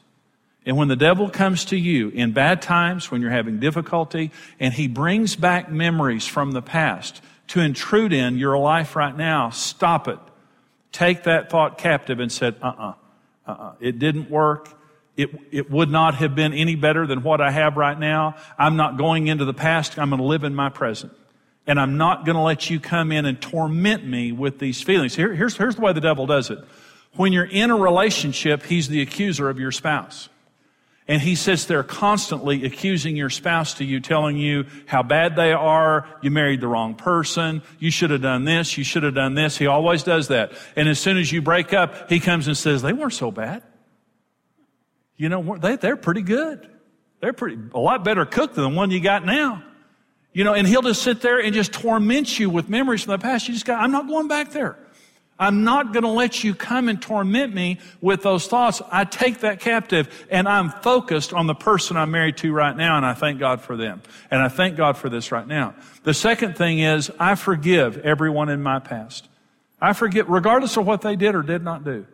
And 0.69 0.77
when 0.77 0.88
the 0.88 0.95
devil 0.95 1.30
comes 1.30 1.66
to 1.66 1.75
you 1.75 2.10
in 2.10 2.31
bad 2.31 2.62
times, 2.62 3.12
when 3.12 3.21
you're 3.21 3.31
having 3.31 3.60
difficulty, 3.60 4.31
and 4.57 4.74
he 4.74 4.88
brings 4.88 5.36
back 5.36 5.69
memories 5.69 6.25
from 6.25 6.51
the 6.51 6.62
past 6.62 7.21
to 7.48 7.60
intrude 7.60 8.13
in 8.13 8.38
your 8.38 8.57
life 8.57 8.95
right 8.95 9.18
now, 9.18 9.50
stop 9.50 10.07
it 10.07 10.19
take 10.92 11.23
that 11.23 11.49
thought 11.49 11.78
captive 11.78 12.19
and 12.19 12.31
said, 12.31 12.56
uh-uh, 12.61 12.94
uh-uh. 13.47 13.73
It 13.80 13.99
didn't 13.99 14.30
work. 14.30 14.69
It, 15.18 15.31
it 15.52 15.69
would 15.69 15.90
not 15.90 16.16
have 16.16 16.35
been 16.35 16.54
any 16.54 16.76
better 16.76 17.06
than 17.06 17.23
what 17.23 17.42
I 17.42 17.52
have 17.52 17.78
right 17.78 17.99
now. 17.99 18.35
I'm 18.57 18.76
not 18.76 18.97
going 18.97 19.28
into 19.28 19.45
the 19.45 19.54
past. 19.54 19.99
I'm 19.99 20.09
going 20.09 20.21
to 20.21 20.28
live 20.28 20.44
in 20.44 20.56
my 20.56 20.69
present. 20.69 21.14
And 21.68 21.80
I'm 21.80 21.97
not 21.97 22.26
going 22.26 22.35
to 22.35 22.42
let 22.42 22.69
you 22.69 22.80
come 22.80 23.11
in 23.11 23.26
and 23.26 23.40
torment 23.40 24.06
me 24.06 24.31
with 24.31 24.59
these 24.59 24.81
feelings. 24.81 25.16
Here, 25.16 25.33
here's, 25.35 25.56
here's 25.57 25.76
the 25.76 25.81
way 25.81 25.94
the 25.94 26.02
devil 26.02 26.26
does 26.26 26.49
it. 26.49 26.59
When 27.16 27.33
you're 27.33 27.44
in 27.44 27.69
a 27.69 27.76
relationship, 27.76 28.64
he's 28.64 28.88
the 28.88 29.02
accuser 29.02 29.49
of 29.49 29.59
your 29.59 29.71
spouse. 29.71 30.30
And 31.09 31.19
he 31.19 31.33
sits 31.33 31.66
there 31.66 31.81
constantly 31.81 32.63
accusing 32.66 33.18
your 33.18 33.31
spouse 33.31 33.73
to 33.75 33.83
you, 33.83 33.99
telling 33.99 34.37
you 34.37 34.68
how 34.85 35.01
bad 35.01 35.35
they 35.35 35.51
are. 35.51 36.07
You 36.21 36.30
married 36.30 36.61
the 36.61 36.68
wrong 36.68 36.94
person. 36.94 37.63
You 37.80 37.89
should 37.89 38.11
have 38.11 38.21
done 38.21 38.45
this. 38.45 38.78
You 38.78 38.83
should 38.83 39.01
have 39.01 39.16
done 39.16 39.33
this. 39.33 39.57
He 39.57 39.66
always 39.66 40.04
does 40.04 40.28
that. 40.28 40.51
And 40.75 40.87
as 40.87 40.99
soon 40.99 41.18
as 41.18 41.31
you 41.31 41.42
break 41.42 41.73
up, 41.73 42.11
he 42.11 42.19
comes 42.19 42.45
and 42.45 42.56
says, 42.56 42.83
they 42.83 42.94
weren't 42.94 43.13
so 43.13 43.31
bad. 43.31 43.63
You 45.18 45.30
know, 45.30 45.57
they, 45.57 45.78
they're 45.78 45.97
pretty 45.97 46.21
good. 46.21 46.69
They're 47.21 47.33
pretty, 47.33 47.57
a 47.73 47.80
lot 47.80 48.04
better 48.04 48.23
cooked 48.23 48.54
than 48.54 48.63
the 48.63 48.78
one 48.78 48.92
you 48.92 49.01
got 49.01 49.25
now. 49.25 49.63
You 50.31 50.44
know, 50.44 50.54
and 50.54 50.68
he'll 50.68 50.83
just 50.83 51.01
sit 51.01 51.21
there 51.21 51.39
and 51.39 51.56
just 51.56 51.73
torment 51.73 52.37
you 52.37 52.51
with 52.51 52.69
memories 52.69 53.04
from 53.04 53.13
the 53.13 53.18
past. 53.18 53.47
You 53.47 53.56
just 53.56 53.66
got, 53.66 53.81
I'm 53.81 53.92
not 53.92 54.07
going 54.07 54.28
back 54.28 54.51
there. 54.51 54.78
I'm 55.40 55.64
not 55.64 55.94
going 55.94 56.04
to 56.04 56.10
let 56.10 56.44
you 56.44 56.54
come 56.54 56.90
and 56.90 57.02
torment 57.02 57.56
me 57.56 57.80
with 58.02 58.24
those 58.24 58.48
thoughts. 58.48 58.81
I 58.92 59.06
take 59.06 59.40
that 59.40 59.62
captive 59.62 60.28
and 60.30 60.50
I'm 60.50 60.69
focused 60.69 61.31
on 61.31 61.48
the 61.48 61.56
person 61.56 61.96
I'm 61.96 62.12
married 62.12 62.36
to 62.38 62.52
right 62.52 62.76
now 62.76 62.98
and 62.98 63.06
I 63.06 63.14
thank 63.14 63.40
God 63.40 63.62
for 63.62 63.78
them. 63.78 64.02
And 64.30 64.42
I 64.42 64.50
thank 64.50 64.76
God 64.76 64.98
for 64.98 65.08
this 65.08 65.31
right 65.31 65.48
now. 65.48 65.76
The 66.04 66.14
second 66.14 66.58
thing 66.58 66.80
is 66.80 67.10
I 67.18 67.36
forgive 67.36 68.00
everyone 68.00 68.50
in 68.50 68.62
my 68.62 68.80
past. 68.80 69.30
I 69.80 69.94
forgive 69.94 70.28
regardless 70.28 70.76
of 70.76 70.86
what 70.86 71.02
they 71.02 71.16
did 71.16 71.36
or 71.36 71.42
did 71.42 71.64
not 71.64 71.86
do. 71.86 72.06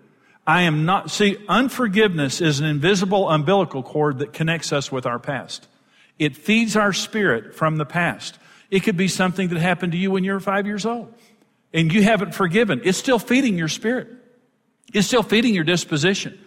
I 0.45 0.63
am 0.63 0.85
not, 0.85 1.09
see, 1.09 1.37
unforgiveness 1.49 2.39
is 2.39 2.59
an 2.59 2.67
invisible 2.67 3.31
umbilical 3.31 3.81
cord 3.81 4.19
that 4.19 4.33
connects 4.33 4.71
us 4.71 4.91
with 4.91 5.07
our 5.07 5.17
past. 5.17 5.67
It 6.19 6.37
feeds 6.37 6.75
our 6.75 6.93
spirit 6.93 7.55
from 7.55 7.77
the 7.77 7.85
past. 7.85 8.37
It 8.69 8.81
could 8.81 8.97
be 8.97 9.07
something 9.07 9.47
that 9.49 9.57
happened 9.59 9.93
to 9.93 9.97
you 9.97 10.11
when 10.11 10.23
you 10.23 10.33
were 10.33 10.39
five 10.39 10.67
years 10.67 10.85
old 10.85 11.11
and 11.75 11.93
you 11.93 12.01
haven't 12.01 12.33
forgiven, 12.33 12.81
it's 12.85 12.97
still 12.97 13.19
feeding 13.19 13.57
your 13.57 13.67
spirit. 13.67 14.07
It's 14.93 15.05
still 15.05 15.23
feeding 15.23 15.53
your 15.53 15.65
disposition. 15.65 16.39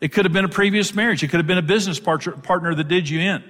It 0.00 0.12
could 0.12 0.24
have 0.24 0.32
been 0.32 0.44
a 0.44 0.48
previous 0.48 0.92
marriage. 0.92 1.22
It 1.22 1.28
could 1.28 1.38
have 1.38 1.46
been 1.46 1.56
a 1.56 1.62
business 1.62 2.00
partner 2.00 2.74
that 2.74 2.88
did 2.88 3.08
you 3.08 3.20
in. 3.20 3.44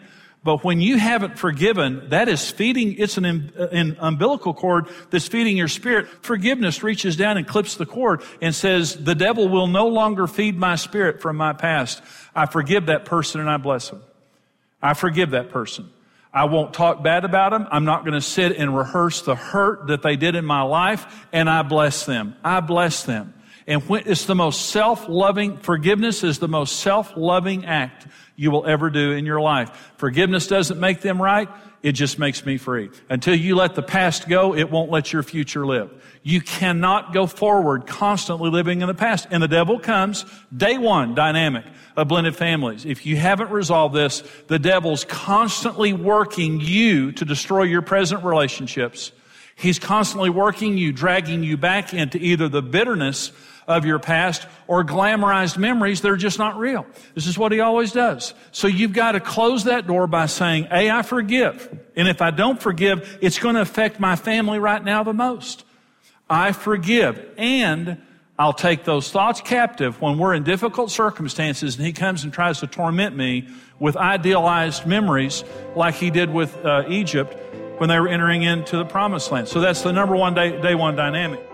But 0.44 0.62
when 0.62 0.80
you 0.80 0.98
haven't 0.98 1.38
forgiven, 1.38 2.10
that 2.10 2.28
is 2.28 2.50
feeding, 2.50 2.96
it's 2.98 3.16
an, 3.16 3.24
an, 3.24 3.96
umbilical 3.98 4.52
cord 4.52 4.88
that's 5.10 5.26
feeding 5.26 5.56
your 5.56 5.68
spirit. 5.68 6.08
Forgiveness 6.22 6.82
reaches 6.82 7.16
down 7.16 7.38
and 7.38 7.46
clips 7.46 7.76
the 7.76 7.86
cord 7.86 8.22
and 8.42 8.54
says, 8.54 8.96
the 9.02 9.14
devil 9.14 9.48
will 9.48 9.68
no 9.68 9.86
longer 9.86 10.26
feed 10.26 10.58
my 10.58 10.74
spirit 10.74 11.22
from 11.22 11.36
my 11.36 11.54
past. 11.54 12.02
I 12.34 12.46
forgive 12.46 12.86
that 12.86 13.06
person 13.06 13.40
and 13.40 13.48
I 13.48 13.56
bless 13.56 13.88
him. 13.88 14.02
I 14.82 14.94
forgive 14.94 15.30
that 15.30 15.48
person. 15.50 15.90
I 16.34 16.44
won't 16.44 16.72
talk 16.72 17.02
bad 17.02 17.24
about 17.24 17.50
them. 17.52 17.66
I'm 17.70 17.84
not 17.84 18.04
going 18.04 18.14
to 18.14 18.20
sit 18.20 18.56
and 18.56 18.76
rehearse 18.76 19.22
the 19.22 19.34
hurt 19.34 19.88
that 19.88 20.02
they 20.02 20.16
did 20.16 20.34
in 20.34 20.44
my 20.44 20.62
life 20.62 21.26
and 21.32 21.48
I 21.48 21.62
bless 21.62 22.06
them. 22.06 22.36
I 22.42 22.60
bless 22.60 23.04
them. 23.04 23.34
And 23.66 23.82
it's 24.06 24.26
the 24.26 24.34
most 24.34 24.70
self-loving, 24.70 25.58
forgiveness 25.58 26.24
is 26.24 26.38
the 26.38 26.48
most 26.48 26.80
self-loving 26.80 27.64
act 27.64 28.06
you 28.34 28.50
will 28.50 28.66
ever 28.66 28.90
do 28.90 29.12
in 29.12 29.24
your 29.26 29.40
life. 29.40 29.92
Forgiveness 29.96 30.46
doesn't 30.46 30.80
make 30.80 31.00
them 31.00 31.20
right. 31.20 31.48
It 31.82 31.92
just 31.92 32.18
makes 32.18 32.46
me 32.46 32.58
free. 32.58 32.90
Until 33.08 33.34
you 33.34 33.56
let 33.56 33.74
the 33.74 33.82
past 33.82 34.28
go, 34.28 34.54
it 34.54 34.70
won't 34.70 34.90
let 34.90 35.12
your 35.12 35.24
future 35.24 35.66
live. 35.66 35.90
You 36.22 36.40
cannot 36.40 37.12
go 37.12 37.26
forward 37.26 37.86
constantly 37.88 38.50
living 38.50 38.82
in 38.82 38.86
the 38.86 38.94
past. 38.94 39.26
And 39.30 39.42
the 39.42 39.48
devil 39.48 39.80
comes 39.80 40.24
day 40.56 40.78
one 40.78 41.16
dynamic 41.16 41.64
of 41.96 42.06
blended 42.06 42.36
families. 42.36 42.84
If 42.84 43.04
you 43.04 43.16
haven't 43.16 43.50
resolved 43.50 43.94
this, 43.94 44.22
the 44.46 44.60
devil's 44.60 45.04
constantly 45.04 45.92
working 45.92 46.60
you 46.60 47.12
to 47.12 47.24
destroy 47.24 47.64
your 47.64 47.82
present 47.82 48.24
relationships. 48.24 49.10
He's 49.56 49.80
constantly 49.80 50.30
working 50.30 50.78
you, 50.78 50.92
dragging 50.92 51.42
you 51.42 51.56
back 51.56 51.92
into 51.92 52.18
either 52.18 52.48
the 52.48 52.62
bitterness 52.62 53.32
of 53.66 53.84
your 53.84 53.98
past 53.98 54.46
or 54.66 54.84
glamorized 54.84 55.58
memories 55.58 56.00
They're 56.00 56.16
just 56.16 56.38
not 56.38 56.58
real. 56.58 56.86
This 57.14 57.26
is 57.26 57.38
what 57.38 57.52
he 57.52 57.60
always 57.60 57.92
does. 57.92 58.34
So 58.50 58.66
you've 58.66 58.92
got 58.92 59.12
to 59.12 59.20
close 59.20 59.64
that 59.64 59.86
door 59.86 60.06
by 60.06 60.26
saying, 60.26 60.68
A, 60.70 60.90
I 60.90 61.02
forgive. 61.02 61.78
And 61.96 62.08
if 62.08 62.22
I 62.22 62.30
don't 62.30 62.60
forgive, 62.60 63.18
it's 63.20 63.38
going 63.38 63.54
to 63.54 63.60
affect 63.60 64.00
my 64.00 64.16
family 64.16 64.58
right 64.58 64.82
now 64.82 65.04
the 65.04 65.12
most. 65.12 65.64
I 66.28 66.52
forgive. 66.52 67.34
And 67.36 68.02
I'll 68.38 68.52
take 68.52 68.84
those 68.84 69.10
thoughts 69.10 69.40
captive 69.40 70.00
when 70.00 70.18
we're 70.18 70.34
in 70.34 70.42
difficult 70.42 70.90
circumstances 70.90 71.76
and 71.76 71.86
he 71.86 71.92
comes 71.92 72.24
and 72.24 72.32
tries 72.32 72.60
to 72.60 72.66
torment 72.66 73.16
me 73.16 73.48
with 73.78 73.96
idealized 73.96 74.86
memories 74.86 75.44
like 75.76 75.94
he 75.94 76.10
did 76.10 76.30
with 76.30 76.56
uh, 76.64 76.84
Egypt 76.88 77.36
when 77.78 77.88
they 77.88 78.00
were 78.00 78.08
entering 78.08 78.42
into 78.42 78.76
the 78.76 78.84
promised 78.84 79.30
land. 79.30 79.48
So 79.48 79.60
that's 79.60 79.82
the 79.82 79.92
number 79.92 80.16
one 80.16 80.34
day, 80.34 80.60
day 80.60 80.74
one 80.74 80.96
dynamic. 80.96 81.51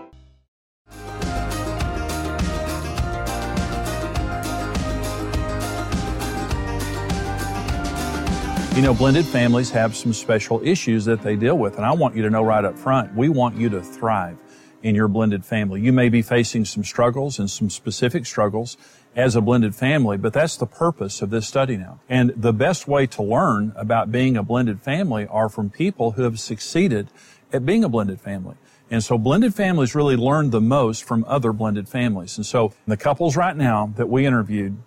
You 8.79 8.85
know, 8.85 8.93
blended 8.93 9.25
families 9.25 9.69
have 9.71 9.93
some 9.93 10.13
special 10.13 10.65
issues 10.65 11.03
that 11.03 11.21
they 11.21 11.35
deal 11.35 11.57
with, 11.57 11.75
and 11.75 11.85
I 11.85 11.91
want 11.91 12.15
you 12.15 12.21
to 12.21 12.29
know 12.29 12.41
right 12.41 12.63
up 12.63 12.79
front, 12.79 13.13
we 13.13 13.27
want 13.27 13.57
you 13.57 13.67
to 13.71 13.81
thrive 13.81 14.37
in 14.83 14.95
your 14.95 15.09
blended 15.09 15.43
family. 15.43 15.81
You 15.81 15.91
may 15.91 16.07
be 16.07 16.21
facing 16.21 16.63
some 16.63 16.85
struggles 16.85 17.39
and 17.39 17.51
some 17.51 17.69
specific 17.69 18.25
struggles 18.25 18.77
as 19.17 19.35
a 19.35 19.41
blended 19.41 19.75
family, 19.75 20.15
but 20.15 20.31
that's 20.31 20.55
the 20.55 20.65
purpose 20.65 21.21
of 21.21 21.29
this 21.29 21.45
study 21.45 21.75
now. 21.75 21.99
And 22.07 22.31
the 22.37 22.53
best 22.53 22.87
way 22.87 23.05
to 23.07 23.21
learn 23.21 23.73
about 23.75 24.13
being 24.13 24.37
a 24.37 24.43
blended 24.43 24.81
family 24.81 25.27
are 25.27 25.49
from 25.49 25.69
people 25.69 26.11
who 26.11 26.21
have 26.21 26.39
succeeded 26.39 27.09
at 27.51 27.65
being 27.65 27.83
a 27.83 27.89
blended 27.89 28.21
family. 28.21 28.55
And 28.89 29.03
so 29.03 29.17
blended 29.17 29.53
families 29.53 29.93
really 29.93 30.15
learn 30.15 30.51
the 30.51 30.61
most 30.61 31.03
from 31.03 31.25
other 31.27 31.51
blended 31.51 31.89
families. 31.89 32.37
And 32.37 32.45
so 32.45 32.73
the 32.87 32.95
couples 32.95 33.35
right 33.35 33.57
now 33.57 33.91
that 33.97 34.07
we 34.07 34.25
interviewed, 34.25 34.77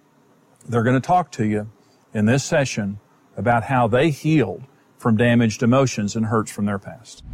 they're 0.67 0.83
going 0.83 0.99
to 0.99 1.07
talk 1.07 1.31
to 1.33 1.45
you 1.45 1.69
in 2.15 2.25
this 2.25 2.43
session 2.43 2.99
about 3.37 3.65
how 3.65 3.87
they 3.89 4.11
healed 4.11 4.63
from 4.99 5.17
damaged 5.17 5.63
emotions 5.63 6.15
and 6.15 6.27
hurts 6.27 6.51
from 6.51 6.65
their 6.65 6.79
past. 6.79 7.25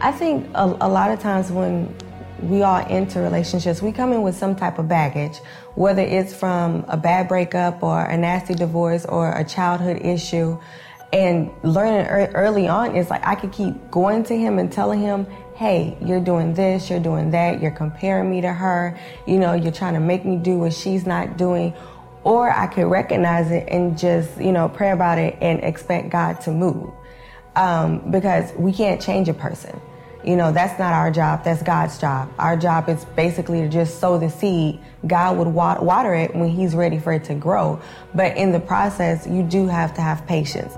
I 0.00 0.12
think 0.12 0.48
a, 0.54 0.64
a, 0.80 0.88
lot 0.88 1.10
of 1.10 1.20
times 1.20 1.52
when 1.52 1.94
we 2.42 2.62
all 2.62 2.84
enter 2.88 3.22
relationships, 3.22 3.82
we 3.82 3.92
come 3.92 4.12
in 4.12 4.22
with 4.22 4.34
some 4.34 4.56
type 4.56 4.78
of 4.78 4.88
baggage, 4.88 5.38
whether 5.74 6.02
it's 6.02 6.34
from 6.34 6.84
a 6.88 6.96
bad 6.96 7.28
breakup 7.28 7.82
or 7.82 8.02
a 8.02 8.16
nasty 8.16 8.54
divorce 8.54 9.04
or 9.04 9.32
a 9.32 9.44
childhood 9.44 10.00
issue. 10.04 10.58
And 11.12 11.50
learning 11.62 12.06
early 12.06 12.66
on 12.66 12.96
is 12.96 13.10
like 13.10 13.26
I 13.26 13.34
could 13.34 13.52
keep 13.52 13.90
going 13.90 14.24
to 14.24 14.36
him 14.36 14.58
and 14.58 14.72
telling 14.72 15.00
him, 15.00 15.26
hey, 15.54 15.98
you're 16.00 16.20
doing 16.20 16.54
this, 16.54 16.88
you're 16.88 17.00
doing 17.00 17.30
that, 17.32 17.60
you're 17.60 17.70
comparing 17.70 18.30
me 18.30 18.40
to 18.40 18.52
her, 18.52 18.98
you 19.26 19.38
know, 19.38 19.52
you're 19.52 19.72
trying 19.72 19.94
to 19.94 20.00
make 20.00 20.24
me 20.24 20.36
do 20.36 20.58
what 20.58 20.72
she's 20.72 21.06
not 21.06 21.36
doing 21.36 21.74
or 22.24 22.50
I 22.50 22.66
could 22.66 22.86
recognize 22.86 23.50
it 23.50 23.68
and 23.68 23.98
just, 23.98 24.40
you 24.40 24.52
know, 24.52 24.68
pray 24.68 24.90
about 24.90 25.18
it 25.18 25.36
and 25.40 25.62
expect 25.64 26.10
God 26.10 26.40
to 26.42 26.50
move. 26.50 26.90
Um, 27.56 28.10
because 28.10 28.52
we 28.56 28.72
can't 28.72 29.00
change 29.00 29.28
a 29.28 29.34
person. 29.34 29.80
You 30.22 30.36
know, 30.36 30.52
that's 30.52 30.78
not 30.78 30.92
our 30.92 31.10
job, 31.10 31.44
that's 31.44 31.62
God's 31.62 31.98
job. 31.98 32.30
Our 32.38 32.56
job 32.56 32.90
is 32.90 33.04
basically 33.16 33.62
to 33.62 33.68
just 33.68 34.00
sow 34.00 34.18
the 34.18 34.28
seed. 34.28 34.78
God 35.06 35.38
would 35.38 35.48
water 35.48 36.14
it 36.14 36.34
when 36.34 36.50
He's 36.50 36.74
ready 36.74 36.98
for 36.98 37.12
it 37.12 37.24
to 37.24 37.34
grow. 37.34 37.80
But 38.14 38.36
in 38.36 38.52
the 38.52 38.60
process, 38.60 39.26
you 39.26 39.42
do 39.42 39.66
have 39.66 39.94
to 39.94 40.02
have 40.02 40.26
patience. 40.26 40.74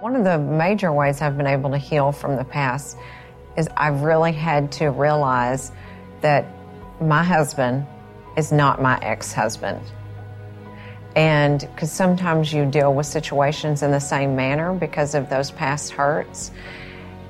One 0.00 0.16
of 0.16 0.24
the 0.24 0.38
major 0.38 0.92
ways 0.92 1.22
I've 1.22 1.36
been 1.36 1.46
able 1.46 1.70
to 1.70 1.78
heal 1.78 2.10
from 2.10 2.36
the 2.36 2.44
past 2.44 2.98
is 3.56 3.68
I've 3.76 4.02
really 4.02 4.32
had 4.32 4.72
to 4.72 4.90
realize 4.90 5.70
that 6.20 6.46
my 7.00 7.22
husband 7.22 7.86
is 8.36 8.52
not 8.52 8.80
my 8.80 8.98
ex 9.00 9.32
husband. 9.32 9.80
And 11.16 11.60
because 11.60 11.92
sometimes 11.92 12.52
you 12.52 12.66
deal 12.66 12.92
with 12.92 13.06
situations 13.06 13.82
in 13.82 13.90
the 13.90 14.00
same 14.00 14.34
manner 14.34 14.74
because 14.74 15.14
of 15.14 15.30
those 15.30 15.50
past 15.50 15.92
hurts. 15.92 16.50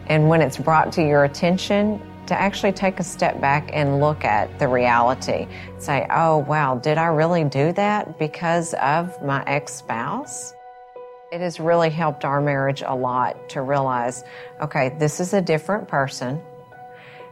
And 0.06 0.28
when 0.28 0.40
it's 0.40 0.56
brought 0.56 0.92
to 0.92 1.02
your 1.02 1.24
attention, 1.24 2.00
to 2.26 2.40
actually 2.40 2.72
take 2.72 3.00
a 3.00 3.04
step 3.04 3.38
back 3.38 3.68
and 3.74 4.00
look 4.00 4.24
at 4.24 4.58
the 4.58 4.66
reality. 4.66 5.46
Say, 5.78 6.06
oh, 6.10 6.38
wow, 6.38 6.76
did 6.76 6.96
I 6.96 7.06
really 7.06 7.44
do 7.44 7.72
that 7.72 8.18
because 8.18 8.72
of 8.74 9.22
my 9.22 9.44
ex 9.46 9.74
spouse? 9.74 10.54
It 11.30 11.40
has 11.40 11.60
really 11.60 11.90
helped 11.90 12.24
our 12.24 12.40
marriage 12.40 12.82
a 12.86 12.94
lot 12.94 13.48
to 13.50 13.60
realize 13.60 14.24
okay, 14.62 14.96
this 14.98 15.20
is 15.20 15.34
a 15.34 15.42
different 15.42 15.86
person. 15.86 16.40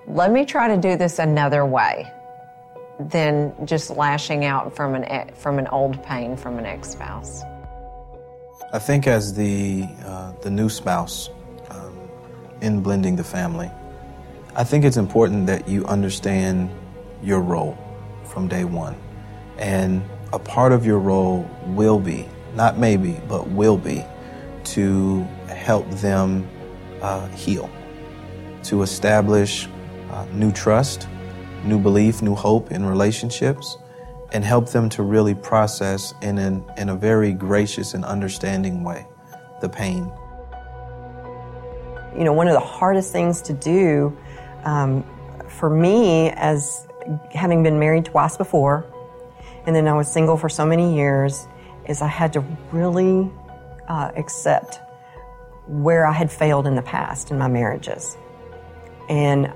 Let 0.06 0.30
me 0.32 0.44
try 0.44 0.68
to 0.68 0.76
do 0.76 0.96
this 0.96 1.18
another 1.18 1.64
way 1.64 2.12
than 3.10 3.54
just 3.66 3.90
lashing 3.90 4.44
out 4.44 4.74
from 4.74 4.94
an 4.94 5.34
from 5.34 5.58
an 5.58 5.66
old 5.68 6.02
pain 6.02 6.36
from 6.36 6.58
an 6.58 6.66
ex-spouse. 6.66 7.42
I 8.72 8.78
think 8.78 9.06
as 9.06 9.34
the 9.34 9.86
uh, 10.04 10.32
the 10.42 10.50
new 10.50 10.68
spouse 10.68 11.30
um, 11.70 11.98
in 12.60 12.82
blending 12.82 13.16
the 13.16 13.24
family, 13.24 13.70
I 14.56 14.64
think 14.64 14.84
it's 14.84 14.96
important 14.96 15.46
that 15.46 15.68
you 15.68 15.84
understand 15.86 16.70
your 17.22 17.40
role 17.40 17.76
from 18.24 18.48
day 18.48 18.64
one, 18.64 18.96
and 19.58 20.02
a 20.32 20.38
part 20.38 20.72
of 20.72 20.86
your 20.86 20.98
role 20.98 21.48
will 21.66 21.98
be 21.98 22.26
not 22.54 22.78
maybe 22.78 23.20
but 23.28 23.48
will 23.48 23.76
be 23.76 24.04
to 24.64 25.22
help 25.48 25.88
them 25.90 26.48
uh, 27.00 27.28
heal, 27.28 27.68
to 28.62 28.82
establish 28.82 29.68
uh, 30.10 30.26
new 30.32 30.52
trust 30.52 31.08
new 31.64 31.78
belief, 31.78 32.22
new 32.22 32.34
hope 32.34 32.70
in 32.70 32.84
relationships, 32.84 33.76
and 34.32 34.44
help 34.44 34.70
them 34.70 34.88
to 34.90 35.02
really 35.02 35.34
process 35.34 36.14
in, 36.22 36.38
an, 36.38 36.64
in 36.76 36.88
a 36.88 36.96
very 36.96 37.32
gracious 37.32 37.94
and 37.94 38.04
understanding 38.04 38.82
way 38.82 39.06
the 39.60 39.68
pain. 39.68 40.10
You 42.16 42.24
know, 42.24 42.32
one 42.32 42.48
of 42.48 42.54
the 42.54 42.60
hardest 42.60 43.12
things 43.12 43.40
to 43.42 43.52
do 43.52 44.16
um, 44.64 45.04
for 45.48 45.70
me, 45.70 46.30
as 46.30 46.86
having 47.32 47.62
been 47.62 47.78
married 47.78 48.06
twice 48.06 48.36
before, 48.36 48.84
and 49.66 49.76
then 49.76 49.86
I 49.86 49.92
was 49.92 50.10
single 50.10 50.36
for 50.36 50.48
so 50.48 50.66
many 50.66 50.94
years, 50.94 51.46
is 51.88 52.02
I 52.02 52.08
had 52.08 52.32
to 52.34 52.40
really 52.70 53.30
uh, 53.88 54.12
accept 54.16 54.80
where 55.66 56.06
I 56.06 56.12
had 56.12 56.30
failed 56.30 56.66
in 56.66 56.74
the 56.74 56.82
past 56.82 57.30
in 57.30 57.38
my 57.38 57.48
marriages. 57.48 58.16
And 59.08 59.52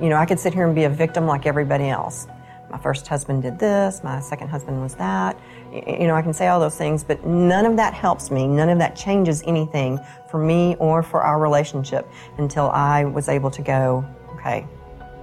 you 0.00 0.08
know, 0.08 0.16
I 0.16 0.26
could 0.26 0.38
sit 0.38 0.54
here 0.54 0.66
and 0.66 0.74
be 0.74 0.84
a 0.84 0.90
victim 0.90 1.26
like 1.26 1.46
everybody 1.46 1.88
else. 1.88 2.26
My 2.70 2.78
first 2.78 3.06
husband 3.06 3.42
did 3.42 3.58
this, 3.58 4.02
my 4.02 4.20
second 4.20 4.48
husband 4.48 4.80
was 4.82 4.94
that. 4.96 5.38
You 5.72 6.06
know, 6.06 6.14
I 6.14 6.22
can 6.22 6.32
say 6.32 6.48
all 6.48 6.58
those 6.58 6.76
things, 6.76 7.04
but 7.04 7.24
none 7.24 7.66
of 7.66 7.76
that 7.76 7.94
helps 7.94 8.30
me. 8.30 8.48
None 8.48 8.68
of 8.68 8.78
that 8.78 8.96
changes 8.96 9.42
anything 9.46 10.00
for 10.28 10.38
me 10.38 10.74
or 10.80 11.02
for 11.02 11.22
our 11.22 11.38
relationship 11.38 12.08
until 12.38 12.70
I 12.70 13.04
was 13.04 13.28
able 13.28 13.50
to 13.52 13.62
go, 13.62 14.04
okay, 14.34 14.66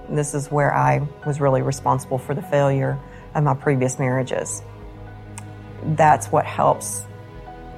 this 0.08 0.34
is 0.34 0.50
where 0.50 0.74
I 0.74 1.06
was 1.26 1.40
really 1.40 1.62
responsible 1.62 2.18
for 2.18 2.34
the 2.34 2.42
failure 2.42 2.98
of 3.34 3.44
my 3.44 3.54
previous 3.54 3.98
marriages. 3.98 4.62
That's 5.94 6.28
what 6.28 6.46
helps 6.46 7.06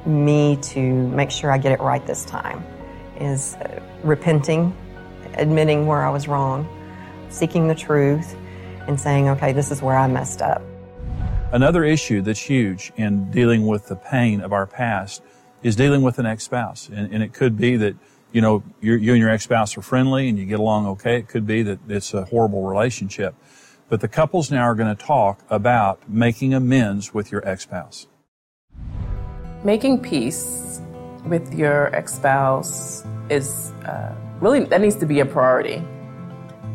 me 0.07 0.59
to 0.63 1.09
make 1.09 1.31
sure 1.31 1.51
I 1.51 1.59
get 1.59 1.73
it 1.73 1.81
right 1.81 2.07
this 2.07 2.25
time 2.25 2.65
is 3.19 3.55
uh, 3.55 3.81
repenting, 4.03 4.77
admitting 5.35 5.87
where 5.87 6.05
I 6.05 6.11
was 6.11 6.29
wrong, 6.29 6.69
seeking 7.35 7.69
the 7.69 7.75
truth 7.75 8.37
and 8.87 8.99
saying, 8.99 9.29
okay, 9.29 9.53
this 9.53 9.71
is 9.71 9.83
where 9.83 9.97
I 9.97 10.07
messed 10.07 10.41
up. 10.41 10.63
Another 11.53 11.85
issue 11.85 12.23
that's 12.23 12.41
huge 12.41 12.93
in 12.97 13.31
dealing 13.31 13.67
with 13.67 13.87
the 13.87 13.97
pain 13.97 14.41
of 14.41 14.53
our 14.53 14.67
past 14.67 15.23
is 15.63 15.77
dealing 15.77 16.03
with 16.03 16.19
an 16.19 16.27
ex-spouse. 16.27 16.89
And, 16.89 17.13
and 17.13 17.23
it 17.23 17.33
could 17.33 17.57
be 17.57 17.77
that, 17.77 17.97
you 18.33 18.41
know, 18.41 18.63
you 18.81 18.95
and 18.95 19.21
your 19.21 19.31
ex-spouse 19.31 19.77
are 19.79 19.83
friendly 19.83 20.29
and 20.29 20.39
you 20.39 20.47
get 20.47 20.59
along 20.59 20.87
okay. 20.87 21.17
It 21.17 21.29
could 21.29 21.47
be 21.47 21.63
that 21.63 21.79
it's 21.89 22.13
a 22.13 22.25
horrible 22.25 22.65
relationship. 22.65 23.35
But 23.89 24.01
the 24.01 24.09
couples 24.09 24.51
now 24.51 24.63
are 24.63 24.75
going 24.75 24.95
to 24.95 25.03
talk 25.05 25.43
about 25.49 26.09
making 26.09 26.55
amends 26.55 27.15
with 27.15 27.31
your 27.31 27.47
ex-spouse. 27.47 28.07
Making 29.63 30.01
peace 30.01 30.81
with 31.25 31.55
your 31.55 31.95
ex-spouse 31.95 33.05
is 33.31 33.71
uh, 33.87 34.15
really, 34.41 34.65
that 34.65 34.81
needs 34.81 34.97
to 34.97 35.07
be 35.07 35.21
a 35.21 35.27
priority. 35.27 35.83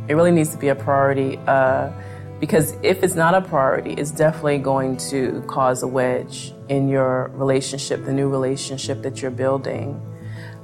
It 0.10 0.16
really 0.16 0.32
needs 0.32 0.50
to 0.50 0.58
be 0.58 0.70
a 0.70 0.75
priority. 0.75 1.39
Uh, 1.46 1.92
because 2.39 2.75
if 2.82 3.04
it's 3.04 3.16
not 3.16 3.36
a 3.36 3.42
priority, 3.42 3.94
it's 3.94 4.12
definitely 4.12 4.58
going 4.58 4.98
to 5.12 5.44
cause 5.48 5.84
a 5.84 5.88
wedge 5.88 6.54
in 6.68 6.88
your 6.88 7.30
relationship, 7.36 8.06
the 8.06 8.13
new 8.13 8.28
relationship 8.28 9.04
that 9.04 9.22
you're 9.22 9.30
building. 9.30 10.01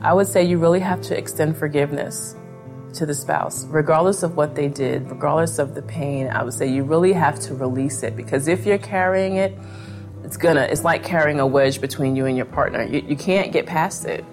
I 0.02 0.14
would 0.14 0.28
say 0.28 0.44
you 0.44 0.58
really 0.58 0.80
have 0.80 1.02
to 1.04 1.18
extend 1.18 1.58
forgiveness 1.58 2.36
to 2.94 3.06
the 3.06 3.14
spouse, 3.14 3.66
regardless 3.66 4.24
of 4.24 4.36
what 4.36 4.56
they 4.56 4.68
did, 4.68 5.12
regardless 5.12 5.60
of 5.60 5.76
the 5.76 5.82
pain. 5.82 6.28
I 6.28 6.44
would 6.44 6.54
say 6.54 6.68
you 6.68 6.84
really 6.84 7.14
have 7.14 7.40
to 7.42 7.54
release 7.54 8.04
it 8.04 8.16
because 8.16 8.48
if 8.48 8.66
you're 8.66 8.78
carrying 8.78 9.36
it, 9.36 9.56
it's 10.24 10.38
gonna, 10.38 10.62
it's 10.62 10.84
like 10.84 11.04
carrying 11.04 11.40
a 11.40 11.46
wedge 11.46 11.82
between 11.82 12.16
you 12.16 12.26
and 12.26 12.36
your 12.36 12.48
partner. 12.48 12.84
You, 12.84 13.04
you 13.08 13.16
can't 13.16 13.52
get 13.52 13.68
past 13.68 14.06
it 14.06 14.26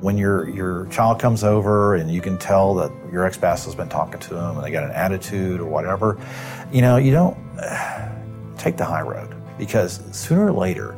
when 0.00 0.16
your 0.16 0.48
your 0.48 0.86
child 0.86 1.20
comes 1.20 1.44
over 1.44 1.94
and 1.94 2.10
you 2.10 2.20
can 2.20 2.38
tell 2.38 2.74
that 2.74 2.90
your 3.12 3.24
ex-spouse 3.24 3.64
has 3.64 3.74
been 3.74 3.88
talking 3.88 4.20
to 4.20 4.34
them 4.34 4.56
and 4.56 4.64
they 4.64 4.70
got 4.70 4.84
an 4.84 4.92
attitude 4.92 5.60
or 5.60 5.66
whatever, 5.66 6.18
you 6.72 6.80
know, 6.80 6.96
you 6.96 7.10
don't 7.10 7.36
take 8.58 8.76
the 8.76 8.84
high 8.84 9.02
road 9.02 9.34
because 9.58 10.00
sooner 10.12 10.46
or 10.46 10.52
later 10.52 10.96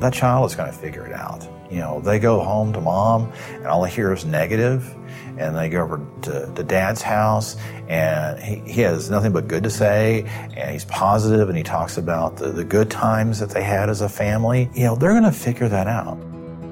that 0.00 0.12
child 0.12 0.50
is 0.50 0.56
going 0.56 0.70
to 0.70 0.76
figure 0.76 1.06
it 1.06 1.12
out. 1.12 1.46
You 1.70 1.78
know, 1.78 2.00
they 2.00 2.18
go 2.18 2.40
home 2.40 2.72
to 2.74 2.80
mom 2.80 3.32
and 3.48 3.66
all 3.66 3.82
they 3.82 3.90
hear 3.90 4.12
is 4.12 4.24
negative 4.26 4.94
and 5.38 5.56
they 5.56 5.70
go 5.70 5.82
over 5.82 6.04
to, 6.22 6.52
to 6.54 6.62
dad's 6.64 7.00
house 7.00 7.56
and 7.88 8.38
he, 8.38 8.56
he 8.70 8.80
has 8.82 9.08
nothing 9.08 9.32
but 9.32 9.48
good 9.48 9.62
to 9.62 9.70
say 9.70 10.24
and 10.54 10.70
he's 10.70 10.84
positive 10.84 11.48
and 11.48 11.56
he 11.56 11.64
talks 11.64 11.96
about 11.96 12.36
the, 12.36 12.50
the 12.50 12.64
good 12.64 12.90
times 12.90 13.38
that 13.38 13.50
they 13.50 13.62
had 13.62 13.88
as 13.88 14.02
a 14.02 14.08
family. 14.08 14.68
You 14.74 14.84
know, 14.84 14.96
they're 14.96 15.12
going 15.12 15.22
to 15.22 15.32
figure 15.32 15.68
that 15.68 15.86
out. 15.86 16.18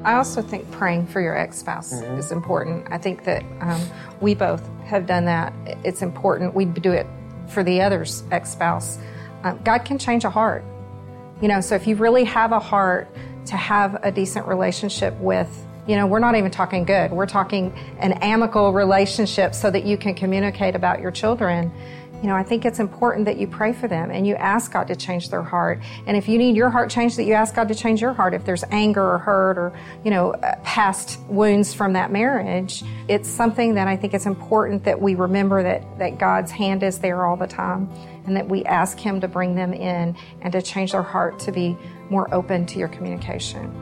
I 0.04 0.14
also 0.14 0.40
think 0.40 0.70
praying 0.70 1.08
for 1.08 1.20
your 1.20 1.36
ex 1.36 1.58
spouse 1.58 1.92
mm-hmm. 1.92 2.18
is 2.18 2.32
important. 2.32 2.86
I 2.90 2.96
think 2.96 3.24
that 3.24 3.44
um, 3.60 3.80
we 4.20 4.34
both 4.34 4.66
have 4.84 5.06
done 5.06 5.26
that. 5.26 5.52
It's 5.84 6.00
important. 6.00 6.54
We 6.54 6.64
do 6.64 6.92
it 6.92 7.06
for 7.48 7.62
the 7.62 7.82
other's 7.82 8.24
ex 8.30 8.50
spouse. 8.50 8.98
Um, 9.44 9.60
God 9.62 9.84
can 9.84 9.98
change 9.98 10.24
a 10.24 10.30
heart. 10.30 10.64
You 11.42 11.48
know, 11.48 11.60
so 11.60 11.74
if 11.74 11.86
you 11.86 11.96
really 11.96 12.24
have 12.24 12.52
a 12.52 12.58
heart 12.58 13.08
to 13.46 13.56
have 13.56 13.98
a 14.02 14.10
decent 14.10 14.46
relationship 14.46 15.14
with, 15.18 15.66
you 15.86 15.96
know, 15.96 16.06
we're 16.06 16.18
not 16.18 16.34
even 16.34 16.50
talking 16.50 16.84
good, 16.84 17.10
we're 17.10 17.26
talking 17.26 17.72
an 17.98 18.12
amicable 18.14 18.72
relationship 18.72 19.54
so 19.54 19.70
that 19.70 19.84
you 19.84 19.96
can 19.96 20.14
communicate 20.14 20.74
about 20.74 21.00
your 21.00 21.10
children 21.10 21.72
you 22.22 22.26
know, 22.26 22.36
I 22.36 22.42
think 22.42 22.66
it's 22.66 22.80
important 22.80 23.24
that 23.24 23.38
you 23.38 23.46
pray 23.46 23.72
for 23.72 23.88
them 23.88 24.10
and 24.10 24.26
you 24.26 24.34
ask 24.34 24.72
God 24.72 24.88
to 24.88 24.96
change 24.96 25.30
their 25.30 25.42
heart. 25.42 25.80
And 26.06 26.16
if 26.16 26.28
you 26.28 26.36
need 26.36 26.54
your 26.54 26.68
heart 26.68 26.90
changed, 26.90 27.16
that 27.16 27.24
you 27.24 27.32
ask 27.32 27.54
God 27.54 27.68
to 27.68 27.74
change 27.74 28.02
your 28.02 28.12
heart. 28.12 28.34
If 28.34 28.44
there's 28.44 28.62
anger 28.70 29.02
or 29.02 29.18
hurt 29.18 29.56
or, 29.56 29.72
you 30.04 30.10
know, 30.10 30.32
uh, 30.32 30.56
past 30.62 31.18
wounds 31.28 31.72
from 31.72 31.94
that 31.94 32.12
marriage, 32.12 32.84
it's 33.08 33.28
something 33.28 33.74
that 33.74 33.88
I 33.88 33.96
think 33.96 34.12
it's 34.12 34.26
important 34.26 34.84
that 34.84 35.00
we 35.00 35.14
remember 35.14 35.62
that, 35.62 35.98
that 35.98 36.18
God's 36.18 36.50
hand 36.50 36.82
is 36.82 36.98
there 36.98 37.24
all 37.24 37.36
the 37.36 37.46
time 37.46 37.88
and 38.26 38.36
that 38.36 38.46
we 38.46 38.64
ask 38.64 38.98
Him 38.98 39.20
to 39.22 39.28
bring 39.28 39.54
them 39.54 39.72
in 39.72 40.14
and 40.42 40.52
to 40.52 40.60
change 40.60 40.92
their 40.92 41.02
heart 41.02 41.38
to 41.40 41.52
be 41.52 41.76
more 42.10 42.32
open 42.34 42.66
to 42.66 42.78
your 42.78 42.88
communication. 42.88 43.72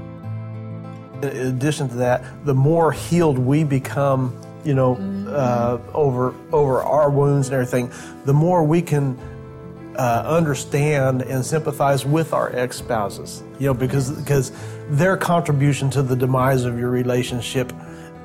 In 1.23 1.25
addition 1.25 1.89
to 1.89 1.97
that, 1.97 2.47
the 2.47 2.55
more 2.55 2.93
healed 2.93 3.39
we 3.39 3.65
become 3.65 4.41
you 4.65 4.75
know, 4.75 4.97
mm-hmm. 4.97 5.29
uh, 5.29 5.79
over 5.95 6.35
over 6.53 6.83
our 6.83 7.11
wounds 7.11 7.49
and 7.49 7.55
everything, 7.55 7.91
the 8.25 8.35
more 8.35 8.65
we 8.65 8.83
can 8.83 9.19
uh, 9.97 10.23
understand 10.27 11.23
and 11.23 11.45
sympathize 11.45 12.05
with 12.05 12.33
our 12.33 12.55
ex 12.55 12.79
spouses. 12.79 13.43
You 13.59 13.67
know, 13.67 13.75
because 13.75 14.11
because 14.11 14.53
their 14.89 15.17
contribution 15.17 15.91
to 15.91 16.03
the 16.03 16.17
demise 16.17 16.65
of 16.65 16.79
your 16.79 16.91
relationship 16.91 17.73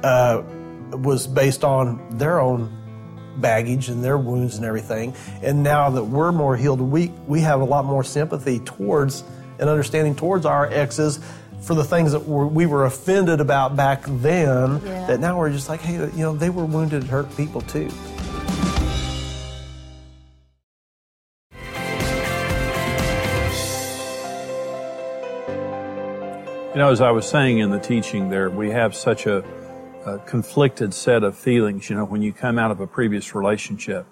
uh, 0.03 0.43
was 0.91 1.27
based 1.27 1.63
on 1.63 2.17
their 2.17 2.39
own 2.39 2.79
baggage 3.37 3.89
and 3.89 4.03
their 4.03 4.17
wounds 4.17 4.57
and 4.57 4.65
everything. 4.65 5.15
And 5.41 5.63
now 5.63 5.89
that 5.89 6.03
we're 6.03 6.31
more 6.31 6.55
healed, 6.55 6.81
we 6.81 7.07
we 7.27 7.41
have 7.41 7.61
a 7.61 7.65
lot 7.65 7.85
more 7.85 8.03
sympathy 8.03 8.59
towards 8.59 9.23
and 9.59 9.69
understanding 9.69 10.15
towards 10.15 10.45
our 10.45 10.67
exes 10.67 11.19
for 11.63 11.75
the 11.75 11.83
things 11.83 12.11
that 12.11 12.19
we 12.19 12.65
were 12.65 12.85
offended 12.85 13.39
about 13.39 13.75
back 13.75 14.03
then 14.05 14.81
yeah. 14.83 15.05
that 15.07 15.19
now 15.19 15.37
we're 15.37 15.49
just 15.49 15.69
like, 15.69 15.79
hey, 15.79 15.93
you 15.93 16.11
know, 16.17 16.35
they 16.35 16.49
were 16.49 16.65
wounded, 16.65 17.03
hurt 17.05 17.35
people 17.37 17.61
too. 17.61 17.89
You 26.73 26.79
know, 26.79 26.89
as 26.89 27.01
I 27.01 27.11
was 27.11 27.27
saying 27.27 27.59
in 27.59 27.69
the 27.69 27.79
teaching 27.79 28.29
there, 28.29 28.49
we 28.49 28.71
have 28.71 28.95
such 28.95 29.27
a, 29.27 29.45
a 30.05 30.17
conflicted 30.19 30.93
set 30.93 31.23
of 31.23 31.37
feelings, 31.37 31.89
you 31.89 31.95
know, 31.95 32.03
when 32.03 32.21
you 32.23 32.33
come 32.33 32.57
out 32.57 32.71
of 32.71 32.79
a 32.81 32.87
previous 32.87 33.35
relationship 33.35 34.05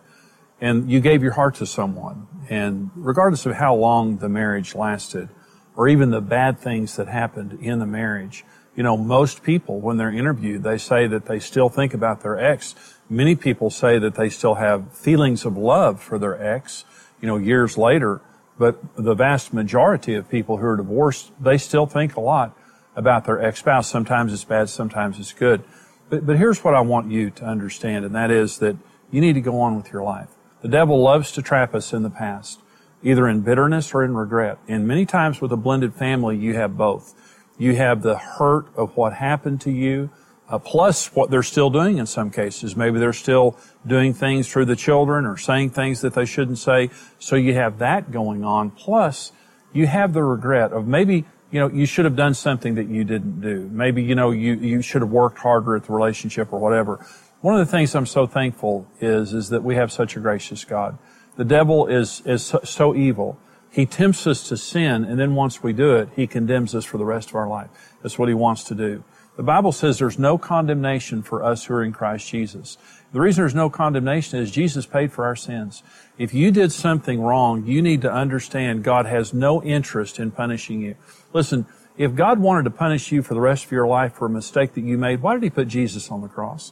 and 0.62 0.90
you 0.90 1.02
gave 1.02 1.24
your 1.24 1.32
heart 1.34 1.56
to 1.56 1.66
someone 1.66 2.28
and 2.50 2.92
regardless 2.96 3.46
of 3.46 3.56
how 3.56 3.76
long 3.76 4.18
the 4.18 4.30
marriage 4.30 4.76
lasted, 4.76 5.28
or 5.76 5.88
even 5.88 6.12
the 6.12 6.22
bad 6.22 6.60
things 6.60 6.96
that 6.96 7.08
happened 7.08 7.60
in 7.62 7.80
the 7.80 7.86
marriage. 7.86 8.44
You 8.76 8.84
know, 8.84 8.96
most 8.96 9.44
people, 9.44 9.80
when 9.80 9.98
they're 9.98 10.12
interviewed, 10.12 10.64
they 10.64 10.78
say 10.78 11.08
that 11.08 11.26
they 11.26 11.40
still 11.40 11.70
think 11.70 11.94
about 11.94 12.22
their 12.22 12.40
ex. 12.40 12.76
Many 13.10 13.36
people 13.36 13.70
say 13.70 14.00
that 14.00 14.16
they 14.16 14.30
still 14.30 14.56
have 14.56 14.96
feelings 14.96 15.46
of 15.46 15.58
love 15.58 16.02
for 16.02 16.18
their 16.18 16.42
ex, 16.42 16.86
you 17.22 17.28
know, 17.28 17.38
years 17.38 17.78
later. 17.78 18.22
But 18.58 18.80
the 18.96 19.14
vast 19.14 19.54
majority 19.54 20.14
of 20.16 20.30
people 20.30 20.58
who 20.58 20.66
are 20.66 20.78
divorced, 20.78 21.32
they 21.40 21.58
still 21.58 21.86
think 21.86 22.16
a 22.16 22.22
lot 22.22 22.58
about 22.96 23.26
their 23.26 23.42
ex-spouse. 23.42 23.90
Sometimes 23.90 24.32
it's 24.34 24.44
bad, 24.44 24.70
sometimes 24.70 25.20
it's 25.20 25.34
good. 25.34 25.64
But, 26.10 26.26
but 26.26 26.38
here's 26.38 26.64
what 26.64 26.74
I 26.74 26.82
want 26.82 27.12
you 27.12 27.30
to 27.32 27.46
understand, 27.46 28.06
and 28.06 28.14
that 28.16 28.32
is 28.32 28.60
that 28.60 28.78
you 29.10 29.20
need 29.20 29.34
to 29.34 29.42
go 29.42 29.60
on 29.60 29.76
with 29.76 29.92
your 29.92 30.04
life. 30.04 30.30
The 30.62 30.68
devil 30.68 31.02
loves 31.02 31.32
to 31.34 31.42
trap 31.42 31.74
us 31.74 31.92
in 31.92 32.04
the 32.04 32.10
past 32.10 32.61
either 33.04 33.28
in 33.28 33.42
bitterness 33.42 33.94
or 33.94 34.04
in 34.04 34.16
regret. 34.16 34.58
And 34.68 34.88
many 34.88 35.06
times 35.06 35.42
with 35.42 35.52
a 35.52 35.58
blended 35.58 35.94
family, 35.94 36.38
you 36.38 36.56
have 36.56 36.78
both. 36.78 37.14
You 37.58 37.76
have 37.76 38.02
the 38.02 38.18
hurt 38.18 38.66
of 38.76 38.96
what 38.98 39.14
happened 39.14 39.62
to 39.62 39.72
you, 39.72 40.10
uh, 40.50 40.60
plus 40.60 41.14
what 41.16 41.30
they're 41.30 41.44
still 41.44 41.70
doing 41.70 41.98
in 41.98 42.06
some 42.06 42.30
cases. 42.32 42.76
Maybe 42.76 43.00
they're 43.00 43.14
still 43.14 43.58
doing 43.86 44.14
things 44.14 44.48
through 44.48 44.66
the 44.66 44.76
children 44.76 45.26
or 45.26 45.38
saying 45.38 45.72
things 45.72 46.02
that 46.02 46.14
they 46.14 46.26
shouldn't 46.26 46.58
say. 46.58 46.90
So 47.20 47.36
you 47.36 47.54
have 47.54 47.80
that 47.80 48.12
going 48.12 48.44
on. 48.44 48.72
Plus, 48.72 49.32
you 49.74 49.88
have 49.88 50.14
the 50.14 50.24
regret 50.24 50.74
of 50.74 50.88
maybe, 50.88 51.26
you 51.52 51.60
know, 51.60 51.70
you 51.70 51.86
should 51.86 52.06
have 52.06 52.16
done 52.16 52.34
something 52.34 52.76
that 52.76 52.88
you 52.88 53.04
didn't 53.04 53.42
do. 53.42 53.70
Maybe, 53.72 54.04
you 54.04 54.16
know, 54.16 54.32
you, 54.32 54.56
you 54.56 54.82
should 54.82 55.02
have 55.02 55.12
worked 55.12 55.40
harder 55.40 55.76
at 55.76 55.86
the 55.86 55.94
relationship 55.94 56.52
or 56.52 56.60
whatever. 56.60 57.06
One 57.42 57.60
of 57.60 57.66
the 57.66 57.72
things 57.72 57.96
I'm 57.96 58.06
so 58.06 58.28
thankful 58.28 58.88
is, 59.00 59.34
is 59.34 59.50
that 59.50 59.64
we 59.64 59.76
have 59.76 59.92
such 59.92 60.16
a 60.16 60.20
gracious 60.20 60.66
God. 60.66 60.98
The 61.42 61.46
devil 61.46 61.88
is, 61.88 62.22
is 62.24 62.46
so, 62.46 62.60
so 62.64 62.96
evil. 62.96 63.36
He 63.72 63.88
tempts 63.88 64.28
us 64.28 64.48
to 64.50 64.58
sin, 64.58 65.04
and 65.04 65.20
then 65.20 65.34
once 65.34 65.64
we 65.64 65.74
do 65.74 65.96
it, 65.96 66.10
he 66.16 66.28
condemns 66.28 66.76
us 66.76 66.86
for 66.86 67.00
the 67.00 67.04
rest 67.04 67.30
of 67.30 67.36
our 67.36 67.48
life. 67.48 67.72
That's 68.04 68.20
what 68.20 68.30
he 68.30 68.36
wants 68.36 68.64
to 68.66 68.76
do. 68.76 69.04
The 69.38 69.42
Bible 69.42 69.72
says 69.72 69.98
there's 69.98 70.20
no 70.20 70.38
condemnation 70.38 71.24
for 71.24 71.44
us 71.44 71.66
who 71.66 71.74
are 71.74 71.84
in 71.84 71.94
Christ 71.94 72.30
Jesus. 72.30 72.78
The 73.12 73.20
reason 73.20 73.42
there's 73.42 73.56
no 73.56 73.72
condemnation 73.72 74.38
is 74.38 74.52
Jesus 74.52 74.86
paid 74.86 75.12
for 75.12 75.26
our 75.26 75.36
sins. 75.36 75.82
If 76.20 76.32
you 76.32 76.52
did 76.52 76.72
something 76.72 77.20
wrong, 77.20 77.66
you 77.66 77.82
need 77.82 78.04
to 78.04 78.14
understand 78.14 78.84
God 78.84 79.08
has 79.08 79.34
no 79.34 79.64
interest 79.64 80.20
in 80.20 80.30
punishing 80.30 80.80
you. 80.82 80.94
Listen, 81.34 81.66
if 81.98 82.14
God 82.14 82.38
wanted 82.38 82.66
to 82.66 82.70
punish 82.70 83.12
you 83.12 83.24
for 83.24 83.34
the 83.34 83.42
rest 83.42 83.66
of 83.66 83.72
your 83.72 83.88
life 83.88 84.14
for 84.14 84.28
a 84.28 84.30
mistake 84.30 84.76
that 84.76 84.84
you 84.84 84.96
made, 84.96 85.24
why 85.24 85.34
did 85.34 85.42
he 85.42 85.50
put 85.50 85.70
Jesus 85.70 86.12
on 86.12 86.22
the 86.22 86.28
cross? 86.28 86.72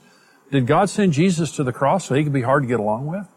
Did 0.51 0.67
God 0.67 0.91
send 0.91 1.13
Jesus 1.13 1.49
to 1.53 1.63
the 1.63 1.73
cross 1.73 2.05
so 2.05 2.13
he 2.13 2.23
could 2.23 2.31
be 2.33 2.43
hard 2.43 2.61
to 2.61 2.67
get 2.67 2.79
along 2.79 3.07
with? 3.07 3.27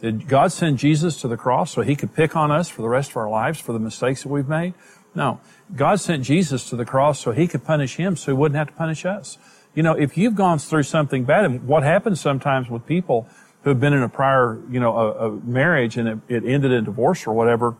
Did 0.00 0.28
God 0.28 0.50
send 0.50 0.78
Jesus 0.78 1.20
to 1.20 1.28
the 1.28 1.36
cross 1.36 1.72
so 1.72 1.82
he 1.82 1.94
could 1.94 2.14
pick 2.14 2.34
on 2.34 2.50
us 2.50 2.68
for 2.68 2.82
the 2.82 2.88
rest 2.88 3.10
of 3.10 3.16
our 3.18 3.28
lives 3.28 3.60
for 3.60 3.72
the 3.72 3.78
mistakes 3.78 4.22
that 4.22 4.28
we've 4.30 4.48
made? 4.48 4.74
No. 5.14 5.40
God 5.76 6.00
sent 6.00 6.24
Jesus 6.24 6.68
to 6.70 6.76
the 6.76 6.84
cross 6.84 7.20
so 7.20 7.32
he 7.32 7.46
could 7.46 7.64
punish 7.64 7.96
him 7.96 8.16
so 8.16 8.32
he 8.32 8.36
wouldn't 8.36 8.56
have 8.56 8.68
to 8.68 8.74
punish 8.74 9.04
us. 9.04 9.38
You 9.74 9.82
know, 9.82 9.92
if 9.92 10.16
you've 10.16 10.34
gone 10.34 10.58
through 10.58 10.84
something 10.84 11.24
bad, 11.24 11.44
and 11.44 11.66
what 11.66 11.82
happens 11.82 12.20
sometimes 12.20 12.68
with 12.68 12.86
people 12.86 13.28
who 13.62 13.70
have 13.70 13.80
been 13.80 13.92
in 13.92 14.02
a 14.02 14.08
prior, 14.08 14.58
you 14.70 14.80
know, 14.80 14.96
a, 14.96 15.28
a 15.28 15.30
marriage 15.32 15.96
and 15.96 16.08
it, 16.08 16.18
it 16.28 16.44
ended 16.44 16.72
in 16.72 16.84
divorce 16.84 17.26
or 17.26 17.34
whatever, 17.34 17.76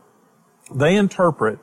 they 0.73 0.97
interpret 0.97 1.59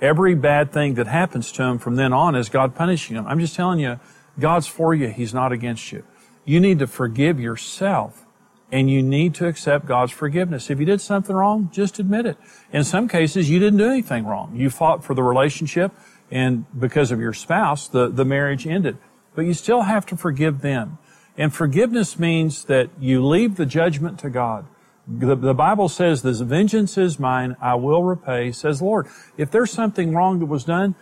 every 0.00 0.34
bad 0.34 0.72
thing 0.72 0.94
that 0.94 1.06
happens 1.06 1.52
to 1.52 1.62
them 1.62 1.78
from 1.78 1.96
then 1.96 2.12
on 2.12 2.34
as 2.34 2.48
God 2.48 2.74
punishing 2.74 3.16
them. 3.16 3.26
I'm 3.26 3.40
just 3.40 3.54
telling 3.54 3.78
you, 3.78 4.00
God's 4.38 4.66
for 4.66 4.94
you. 4.94 5.08
He's 5.08 5.34
not 5.34 5.52
against 5.52 5.92
you. 5.92 6.04
You 6.44 6.60
need 6.60 6.78
to 6.78 6.86
forgive 6.86 7.38
yourself 7.38 8.24
and 8.70 8.90
you 8.90 9.02
need 9.02 9.34
to 9.36 9.46
accept 9.46 9.86
God's 9.86 10.12
forgiveness. 10.12 10.70
If 10.70 10.78
you 10.78 10.84
did 10.84 11.00
something 11.00 11.34
wrong, 11.34 11.70
just 11.72 11.98
admit 11.98 12.26
it. 12.26 12.36
In 12.72 12.84
some 12.84 13.08
cases, 13.08 13.48
you 13.48 13.58
didn't 13.58 13.78
do 13.78 13.88
anything 13.88 14.26
wrong. 14.26 14.54
You 14.54 14.70
fought 14.70 15.04
for 15.04 15.14
the 15.14 15.22
relationship, 15.22 15.92
and 16.30 16.66
because 16.78 17.10
of 17.10 17.20
your 17.20 17.32
spouse, 17.32 17.88
the, 17.88 18.08
the 18.08 18.24
marriage 18.24 18.66
ended. 18.66 18.98
But 19.34 19.42
you 19.42 19.54
still 19.54 19.82
have 19.82 20.04
to 20.06 20.16
forgive 20.16 20.60
them. 20.60 20.98
And 21.36 21.54
forgiveness 21.54 22.18
means 22.18 22.64
that 22.64 22.90
you 23.00 23.24
leave 23.24 23.56
the 23.56 23.64
judgment 23.64 24.18
to 24.20 24.30
God. 24.30 24.66
The, 25.06 25.34
the 25.36 25.54
Bible 25.54 25.88
says, 25.88 26.20
this 26.20 26.40
vengeance 26.40 26.98
is 26.98 27.18
mine; 27.18 27.56
I 27.62 27.76
will 27.76 28.04
repay," 28.04 28.52
says 28.52 28.82
Lord. 28.82 29.06
If 29.38 29.50
there's 29.50 29.70
something 29.70 30.12
wrong 30.12 30.40
that 30.40 30.46
was 30.46 30.64
done, 30.64 30.96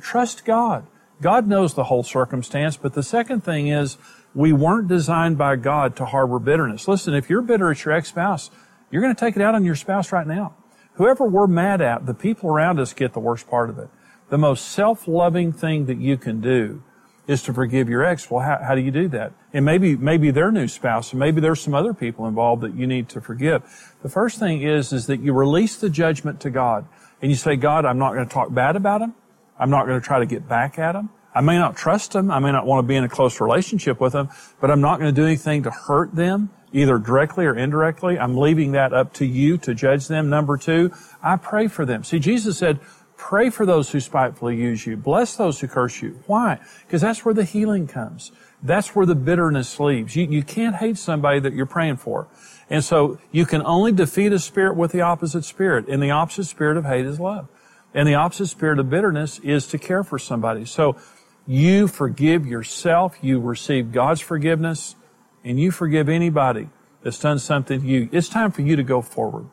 trust 0.00 0.44
God. 0.44 0.86
God 1.20 1.48
knows 1.48 1.74
the 1.74 1.84
whole 1.84 2.04
circumstance. 2.04 2.76
But 2.76 2.92
the 2.92 3.02
second 3.02 3.42
thing 3.42 3.68
is, 3.68 3.96
we 4.34 4.52
weren't 4.52 4.88
designed 4.88 5.38
by 5.38 5.56
God 5.56 5.96
to 5.96 6.04
harbor 6.04 6.38
bitterness. 6.38 6.88
Listen, 6.88 7.14
if 7.14 7.30
you're 7.30 7.42
bitter 7.42 7.70
at 7.70 7.84
your 7.84 7.94
ex-spouse, 7.94 8.50
you're 8.90 9.02
going 9.02 9.14
to 9.14 9.18
take 9.18 9.36
it 9.36 9.42
out 9.42 9.54
on 9.54 9.64
your 9.64 9.76
spouse 9.76 10.12
right 10.12 10.26
now. 10.26 10.54
Whoever 10.94 11.26
we're 11.26 11.46
mad 11.46 11.80
at, 11.80 12.06
the 12.06 12.14
people 12.14 12.50
around 12.50 12.78
us 12.78 12.92
get 12.92 13.12
the 13.12 13.20
worst 13.20 13.48
part 13.48 13.70
of 13.70 13.78
it. 13.78 13.88
The 14.30 14.38
most 14.38 14.70
self-loving 14.70 15.52
thing 15.52 15.86
that 15.86 15.98
you 15.98 16.16
can 16.16 16.40
do 16.40 16.82
is 17.26 17.42
to 17.42 17.54
forgive 17.54 17.88
your 17.88 18.04
ex. 18.04 18.30
Well, 18.30 18.44
how, 18.44 18.58
how 18.62 18.74
do 18.74 18.80
you 18.80 18.90
do 18.90 19.08
that? 19.08 19.32
And 19.52 19.64
maybe, 19.64 19.96
maybe 19.96 20.30
their 20.30 20.52
new 20.52 20.68
spouse, 20.68 21.12
and 21.12 21.20
maybe 21.20 21.40
there's 21.40 21.60
some 21.60 21.74
other 21.74 21.94
people 21.94 22.26
involved 22.26 22.62
that 22.62 22.74
you 22.74 22.86
need 22.86 23.08
to 23.10 23.20
forgive. 23.20 23.62
The 24.02 24.08
first 24.08 24.38
thing 24.38 24.62
is, 24.62 24.92
is 24.92 25.06
that 25.06 25.20
you 25.20 25.32
release 25.32 25.76
the 25.76 25.88
judgment 25.88 26.40
to 26.40 26.50
God. 26.50 26.86
And 27.22 27.30
you 27.30 27.36
say, 27.36 27.56
God, 27.56 27.86
I'm 27.86 27.98
not 27.98 28.12
going 28.12 28.28
to 28.28 28.32
talk 28.32 28.52
bad 28.52 28.76
about 28.76 29.00
him. 29.00 29.14
I'm 29.58 29.70
not 29.70 29.86
going 29.86 29.98
to 29.98 30.06
try 30.06 30.18
to 30.18 30.26
get 30.26 30.46
back 30.48 30.78
at 30.78 30.94
him. 30.94 31.08
I 31.34 31.40
may 31.40 31.58
not 31.58 31.76
trust 31.76 32.12
them. 32.12 32.30
I 32.30 32.38
may 32.38 32.52
not 32.52 32.66
want 32.66 32.84
to 32.84 32.88
be 32.88 32.94
in 32.94 33.04
a 33.04 33.08
close 33.08 33.40
relationship 33.40 34.00
with 34.00 34.12
them, 34.12 34.28
but 34.60 34.70
I'm 34.70 34.80
not 34.80 35.00
going 35.00 35.12
to 35.12 35.20
do 35.20 35.26
anything 35.26 35.64
to 35.64 35.70
hurt 35.70 36.14
them, 36.14 36.50
either 36.72 36.98
directly 36.98 37.44
or 37.44 37.56
indirectly. 37.56 38.18
I'm 38.18 38.36
leaving 38.36 38.72
that 38.72 38.92
up 38.92 39.12
to 39.14 39.26
you 39.26 39.58
to 39.58 39.74
judge 39.74 40.06
them. 40.06 40.30
Number 40.30 40.56
two, 40.56 40.92
I 41.22 41.36
pray 41.36 41.66
for 41.66 41.84
them. 41.84 42.04
See, 42.04 42.18
Jesus 42.18 42.58
said, 42.58 42.78
pray 43.16 43.50
for 43.50 43.66
those 43.66 43.90
who 43.90 44.00
spitefully 44.00 44.56
use 44.56 44.86
you. 44.86 44.96
Bless 44.96 45.36
those 45.36 45.60
who 45.60 45.66
curse 45.66 46.02
you. 46.02 46.20
Why? 46.26 46.60
Because 46.86 47.00
that's 47.00 47.24
where 47.24 47.34
the 47.34 47.44
healing 47.44 47.86
comes. 47.86 48.30
That's 48.62 48.94
where 48.94 49.06
the 49.06 49.14
bitterness 49.14 49.78
leaves. 49.78 50.16
You, 50.16 50.26
you 50.26 50.42
can't 50.42 50.76
hate 50.76 50.98
somebody 50.98 51.40
that 51.40 51.52
you're 51.52 51.66
praying 51.66 51.96
for. 51.96 52.28
And 52.70 52.82
so 52.82 53.18
you 53.30 53.44
can 53.44 53.62
only 53.66 53.92
defeat 53.92 54.32
a 54.32 54.38
spirit 54.38 54.76
with 54.76 54.92
the 54.92 55.00
opposite 55.02 55.44
spirit. 55.44 55.86
And 55.88 56.02
the 56.02 56.10
opposite 56.10 56.44
spirit 56.44 56.76
of 56.76 56.84
hate 56.84 57.06
is 57.06 57.20
love. 57.20 57.48
And 57.92 58.08
the 58.08 58.14
opposite 58.14 58.46
spirit 58.46 58.78
of 58.78 58.90
bitterness 58.90 59.38
is 59.40 59.66
to 59.68 59.78
care 59.78 60.02
for 60.02 60.18
somebody. 60.18 60.64
So 60.64 60.96
you 61.46 61.88
forgive 61.88 62.46
yourself, 62.46 63.18
you 63.20 63.40
receive 63.40 63.92
God's 63.92 64.20
forgiveness, 64.20 64.96
and 65.44 65.60
you 65.60 65.70
forgive 65.70 66.08
anybody 66.08 66.70
that's 67.02 67.18
done 67.18 67.38
something 67.38 67.82
to 67.82 67.86
you. 67.86 68.08
It's 68.12 68.28
time 68.28 68.50
for 68.50 68.62
you 68.62 68.76
to 68.76 68.82
go 68.82 69.02
forward. 69.02 69.46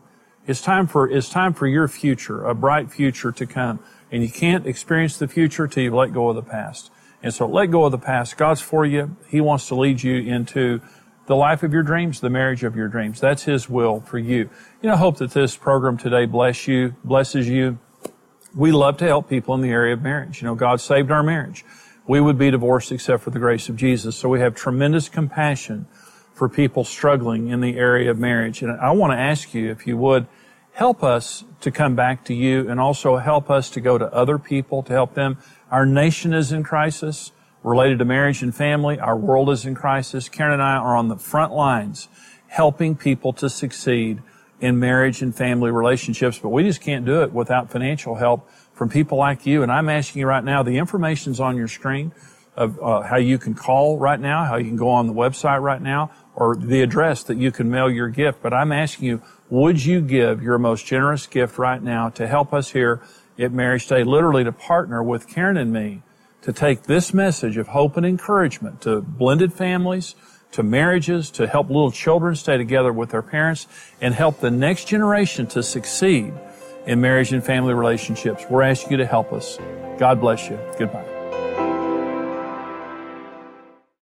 It's 0.48 0.62
time 0.62 0.88
for, 0.88 1.10
it's 1.10 1.30
time 1.30 1.54
for 1.54 1.68
your 1.68 1.88
future, 1.88 2.46
a 2.46 2.56
bright 2.56 2.92
future 2.92 3.32
to 3.34 3.46
come. 3.46 3.80
And 4.12 4.24
you 4.24 4.30
can't 4.30 4.66
experience 4.66 5.18
the 5.18 5.28
future 5.28 5.68
till 5.68 5.84
you 5.84 5.96
let 5.96 6.14
go 6.14 6.30
of 6.30 6.36
the 6.36 6.42
past. 6.42 6.92
And 7.22 7.34
so 7.34 7.46
let 7.46 7.68
go 7.68 7.86
of 7.86 7.92
the 7.92 8.00
past. 8.00 8.38
God's 8.38 8.62
for 8.62 8.86
you. 8.86 9.16
He 9.28 9.42
wants 9.42 9.68
to 9.68 9.76
lead 9.76 10.02
you 10.02 10.16
into 10.16 10.82
the 11.28 11.36
life 11.36 11.62
of 11.62 11.72
your 11.72 11.84
dreams, 11.84 12.20
the 12.20 12.30
marriage 12.30 12.64
of 12.64 12.76
your 12.76 12.88
dreams. 12.88 13.20
That's 13.20 13.44
His 13.44 13.70
will 13.70 14.02
for 14.02 14.18
you. 14.18 14.50
You 14.82 14.90
know, 14.90 14.94
I 14.94 14.98
hope 14.98 15.18
that 15.18 15.32
this 15.32 15.56
program 15.56 15.98
today 15.98 16.26
bless 16.26 16.68
you, 16.68 16.96
blesses 17.04 17.48
you. 17.48 17.78
We 18.56 18.72
love 18.72 18.98
to 18.98 19.06
help 19.06 19.30
people 19.30 19.54
in 19.56 19.62
the 19.62 19.70
area 19.70 19.94
of 19.94 20.02
marriage. 20.02 20.42
You 20.42 20.48
know, 20.48 20.56
God 20.56 20.82
saved 20.82 21.12
our 21.12 21.24
marriage 21.24 21.64
we 22.08 22.20
would 22.20 22.38
be 22.38 22.52
divorced 22.52 22.92
except 22.92 23.24
for 23.24 23.30
the 23.30 23.40
grace 23.40 23.70
of 23.70 23.76
Jesus. 23.76 24.16
So 24.16 24.30
we 24.30 24.40
have 24.40 24.56
tremendous 24.56 25.10
compassion 25.10 25.88
for 26.34 26.50
people 26.50 26.84
struggling 26.84 27.50
in 27.50 27.62
the 27.62 27.78
area 27.78 28.10
of 28.10 28.18
marriage. 28.18 28.62
And 28.62 28.72
I 28.80 28.92
want 28.92 29.14
to 29.14 29.18
ask 29.18 29.54
you, 29.54 29.70
if 29.70 29.86
you 29.86 29.98
would, 29.98 30.28
help 30.74 31.04
us 31.04 31.44
to 31.60 31.70
come 31.70 31.96
back 31.96 32.24
to 32.26 32.34
you 32.34 32.70
and 32.70 32.80
also 32.80 33.18
help 33.18 33.50
us 33.50 33.70
to 33.72 33.82
go 33.82 33.98
to 33.98 34.12
other 34.14 34.38
people 34.38 34.82
to 34.84 34.94
help 34.94 35.14
them. 35.14 35.38
Our 35.70 35.86
nation 35.86 36.34
is 36.34 36.52
in 36.52 36.64
crisis 36.64 37.32
related 37.64 38.00
to 38.00 38.06
marriage 38.06 38.42
and 38.42 38.56
family. 38.56 39.00
Our 39.00 39.18
world 39.18 39.50
is 39.50 39.66
in 39.66 39.76
crisis. 39.76 40.30
Karen 40.30 40.54
and 40.54 40.64
I 40.64 40.78
are 40.78 40.96
on 40.96 41.10
the 41.10 41.18
front 41.18 41.54
lines 41.54 42.08
helping 42.48 42.96
people 42.96 43.34
to 43.34 43.50
succeed 43.50 44.22
in 44.60 44.80
marriage 44.80 45.22
and 45.22 45.36
family 45.36 45.72
relationships, 45.72 46.38
but 46.38 46.50
we 46.50 46.64
just 46.64 46.82
can't 46.82 47.06
do 47.06 47.22
it 47.24 47.34
without 47.34 47.72
financial 47.72 48.16
help 48.16 48.48
from 48.82 48.90
people 48.90 49.20
like 49.20 49.46
you. 49.46 49.62
And 49.62 49.72
I'm 49.72 49.90
asking 49.90 50.22
you 50.22 50.26
right 50.26 50.44
now, 50.44 50.64
the 50.64 50.80
information's 50.80 51.40
on 51.40 51.56
your 51.56 51.68
screen 51.68 52.12
of 52.56 52.82
uh, 52.82 53.02
how 53.02 53.18
you 53.18 53.38
can 53.38 53.54
call 53.54 54.00
right 54.00 54.20
now, 54.20 54.44
how 54.44 54.56
you 54.56 54.66
can 54.66 54.76
go 54.76 54.90
on 54.90 55.06
the 55.06 55.14
website 55.14 55.62
right 55.62 55.80
now, 55.80 56.10
or 56.36 56.56
the 56.56 56.82
address 56.82 57.22
that 57.26 57.38
you 57.38 57.52
can 57.52 57.70
mail 57.70 57.92
your 57.92 58.10
gift. 58.10 58.42
But 58.42 58.56
I'm 58.56 58.72
asking 58.72 59.08
you, 59.08 59.22
would 59.52 59.86
you 59.86 60.02
give 60.02 60.42
your 60.42 60.58
most 60.58 60.88
generous 60.88 61.28
gift 61.28 61.60
right 61.60 61.80
now 61.80 62.10
to 62.10 62.28
help 62.28 62.56
us 62.56 62.72
here 62.72 63.04
at 63.38 63.52
Marriage 63.52 63.86
Today, 63.86 64.04
literally 64.04 64.44
to 64.46 64.52
partner 64.52 65.04
with 65.04 65.28
Karen 65.28 65.58
and 65.58 65.72
me 65.72 66.02
to 66.42 66.52
take 66.52 66.82
this 66.86 67.14
message 67.14 67.58
of 67.58 67.68
hope 67.68 67.98
and 67.98 68.06
encouragement 68.06 68.82
to 68.82 69.00
blended 69.00 69.54
families, 69.54 70.16
to 70.54 70.64
marriages, 70.64 71.30
to 71.30 71.46
help 71.46 71.68
little 71.68 71.92
children 71.92 72.34
stay 72.34 72.58
together 72.58 72.92
with 72.92 73.12
their 73.12 73.22
parents, 73.22 73.68
and 74.02 74.16
help 74.16 74.40
the 74.40 74.50
next 74.50 74.88
generation 74.88 75.46
to 75.46 75.62
succeed 75.62 76.34
in 76.86 77.02
marriage 77.02 77.34
and 77.34 77.44
family 77.44 77.74
relationships. 77.74 78.46
We're 78.50 78.64
asking 78.64 78.92
you 78.92 78.98
to 78.98 79.06
help 79.06 79.34
us. 79.34 79.58
God 79.98 80.20
bless 80.20 80.50
you. 80.50 80.60
Goodbye. 80.78 81.11